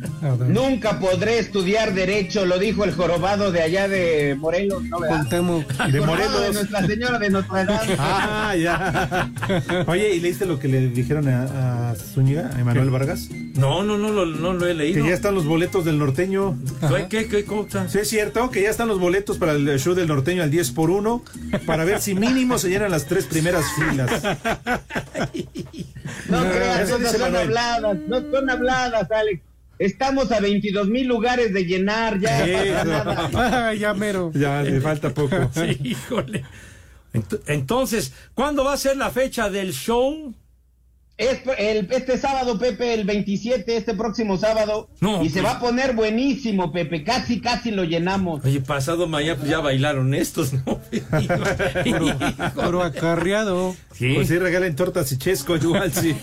[0.47, 4.97] Nunca podré estudiar derecho, lo dijo el jorobado de allá de Morelos, ¿no.
[5.85, 6.41] El De Morelos.
[6.41, 7.95] de Nuestra Señora de Notre Dame.
[7.99, 9.29] Ah, ya.
[9.87, 13.27] Oye, ¿y leíste lo que le dijeron a, a Zúñiga, a Emanuel Vargas?
[13.55, 15.03] No, no, no, lo- no lo he leído.
[15.03, 16.57] Que ya están los boletos del norteño.
[16.87, 17.89] ¿Qué, qué, qué cosa?
[17.89, 20.71] Sí, es cierto, que ya están los boletos para el show del norteño al 10
[20.71, 21.23] por 1
[21.65, 24.23] para ver si mínimo se llenan las tres primeras filas.
[26.29, 29.41] No creas, Eso esas dice son habladas, no son habladas, Alex.
[29.79, 32.83] Estamos a 22 mil lugares de llenar ya.
[32.83, 33.29] Nada.
[33.35, 34.31] Ah, ya mero.
[34.33, 35.35] Ya, le falta poco.
[35.53, 36.43] Sí, híjole.
[37.13, 40.33] Ent- Entonces, ¿cuándo va a ser la fecha del show?
[41.17, 44.87] Es el, este sábado, Pepe, el 27, este próximo sábado.
[45.01, 47.03] No, y se pues- va a poner buenísimo, Pepe.
[47.03, 48.45] Casi, casi lo llenamos.
[48.45, 50.79] Oye, pasado mañana pues ya bailaron estos, ¿no?
[52.55, 53.75] Puro acarreado.
[53.95, 54.13] Sí.
[54.13, 56.15] Pues sí, regalen tortas y chesco, igual sí.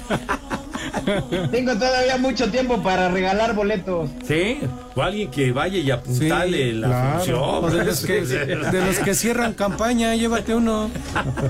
[1.51, 4.11] Tengo todavía mucho tiempo para regalar boletos.
[4.27, 4.59] ¿Sí?
[4.95, 7.14] O alguien que vaya y apuntale Sí, la claro.
[7.18, 7.79] función.
[7.79, 10.91] De los, que, de los que cierran campaña, llévate uno.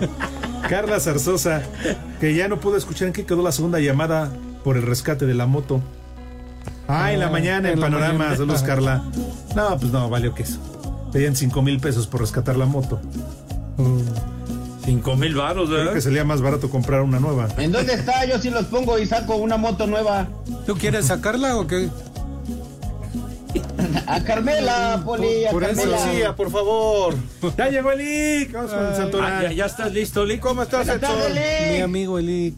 [0.69, 1.63] Carla Zarzosa,
[2.21, 4.31] que ya no pudo escuchar en qué quedó la segunda llamada
[4.65, 5.83] por el rescate de la moto.
[6.89, 8.37] Ah, en la Ah, mañana en Panorama, mañana.
[8.37, 8.63] saludos.
[8.63, 9.03] Carla.
[9.55, 10.59] No, pues no, valió que eso.
[11.13, 13.01] Pedían cinco mil pesos por rescatar la moto.
[14.85, 15.93] Cinco mil Creo ¿verdad?
[15.95, 17.49] que salía más barato comprar una nueva.
[17.59, 18.25] ¿En dónde está?
[18.27, 20.29] Yo sí los pongo y saco una moto nueva.
[20.67, 21.89] ¿Tú quieres sacarla o qué?
[24.07, 26.07] A Carmela, Poli, a Por eso, Carmela.
[26.07, 27.15] Lucía, por favor.
[27.57, 28.01] Ya llegó el
[28.43, 28.53] IC.
[28.53, 29.33] Vamos con el Santoral.
[29.33, 30.49] Ah, ya, ya estás listo, Lico.
[30.49, 30.87] ¿Cómo estás?
[30.87, 31.73] Lee.
[31.77, 32.55] Mi amigo Elic.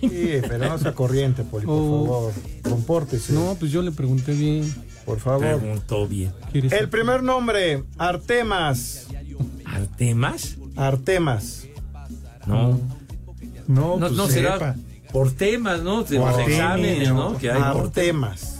[0.00, 0.08] Sí,
[0.48, 2.04] pero no sea corriente, Poli, por Oh.
[2.06, 2.32] favor.
[2.62, 3.32] Compórtese.
[3.32, 4.72] No, pues yo le pregunté bien.
[5.04, 5.40] por favor.
[5.58, 6.32] Preguntó bien.
[6.52, 9.06] ¿Quieres El primer nombre, Artemas.
[9.64, 10.56] ¿Artemas?
[10.76, 11.66] Artemas.
[12.46, 12.80] No.
[13.68, 14.74] No, No, pues no será sepa.
[15.12, 16.02] por temas, ¿no?
[16.04, 16.54] De los Artemio.
[16.54, 17.38] exámenes, ¿no?
[17.38, 18.56] Que hay por Artemas.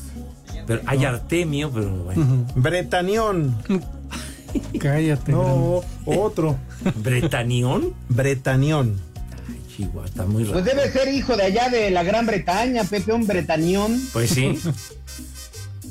[0.66, 2.47] Pero hay Artemio, pero bueno.
[2.55, 3.57] Bretanión.
[4.81, 5.33] Cállate.
[5.33, 6.57] No, otro.
[6.97, 7.95] ¿Bretanión?
[8.09, 9.01] Bretanión.
[9.49, 10.55] Ay, Chihuahua, está muy raro.
[10.55, 14.01] Pues debe ser hijo de allá de la Gran Bretaña, Pepe, un bretañón.
[14.12, 14.59] Pues sí.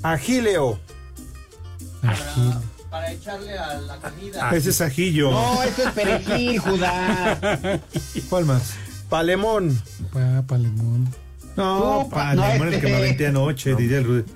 [0.04, 0.80] Agileo.
[2.90, 4.50] Para echarle a la comida.
[4.50, 5.30] Ah, Ese es ajillo.
[5.32, 7.80] No, eso es perejil, Judá.
[8.30, 8.74] ¿Cuál más?
[9.10, 9.80] Palemón.
[10.12, 11.08] Pa, palemón.
[11.56, 14.24] No, No, Palemón no, el este- que me aventé anoche, diría el Rudy.
[14.24, 14.36] ¿Qué?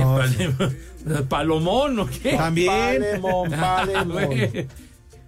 [0.00, 2.36] No, Pale- ¿Palomón o qué?
[2.36, 2.68] también.
[3.00, 4.12] Palemón, palemón.
[4.12, 4.66] Güey.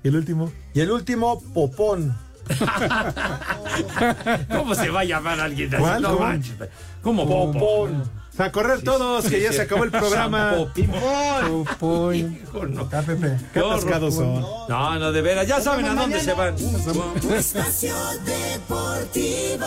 [0.03, 0.53] ¿Y el último?
[0.75, 2.17] Y el último, popón.
[4.51, 5.83] ¿Cómo se va a llamar alguien así?
[5.83, 6.03] ¿Cuál?
[6.03, 6.21] No ¿Cómo?
[6.21, 6.55] manches.
[7.03, 8.03] ¿Cómo Popón.
[8.41, 10.55] A correr todos, que ya se acabó el programa.
[13.53, 14.41] Qué atascados son.
[14.69, 15.47] no, no, de veras.
[15.47, 16.55] Ya saben a dónde se van.
[16.57, 19.67] Espacio Deportivo.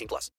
[0.00, 0.28] 18 plus.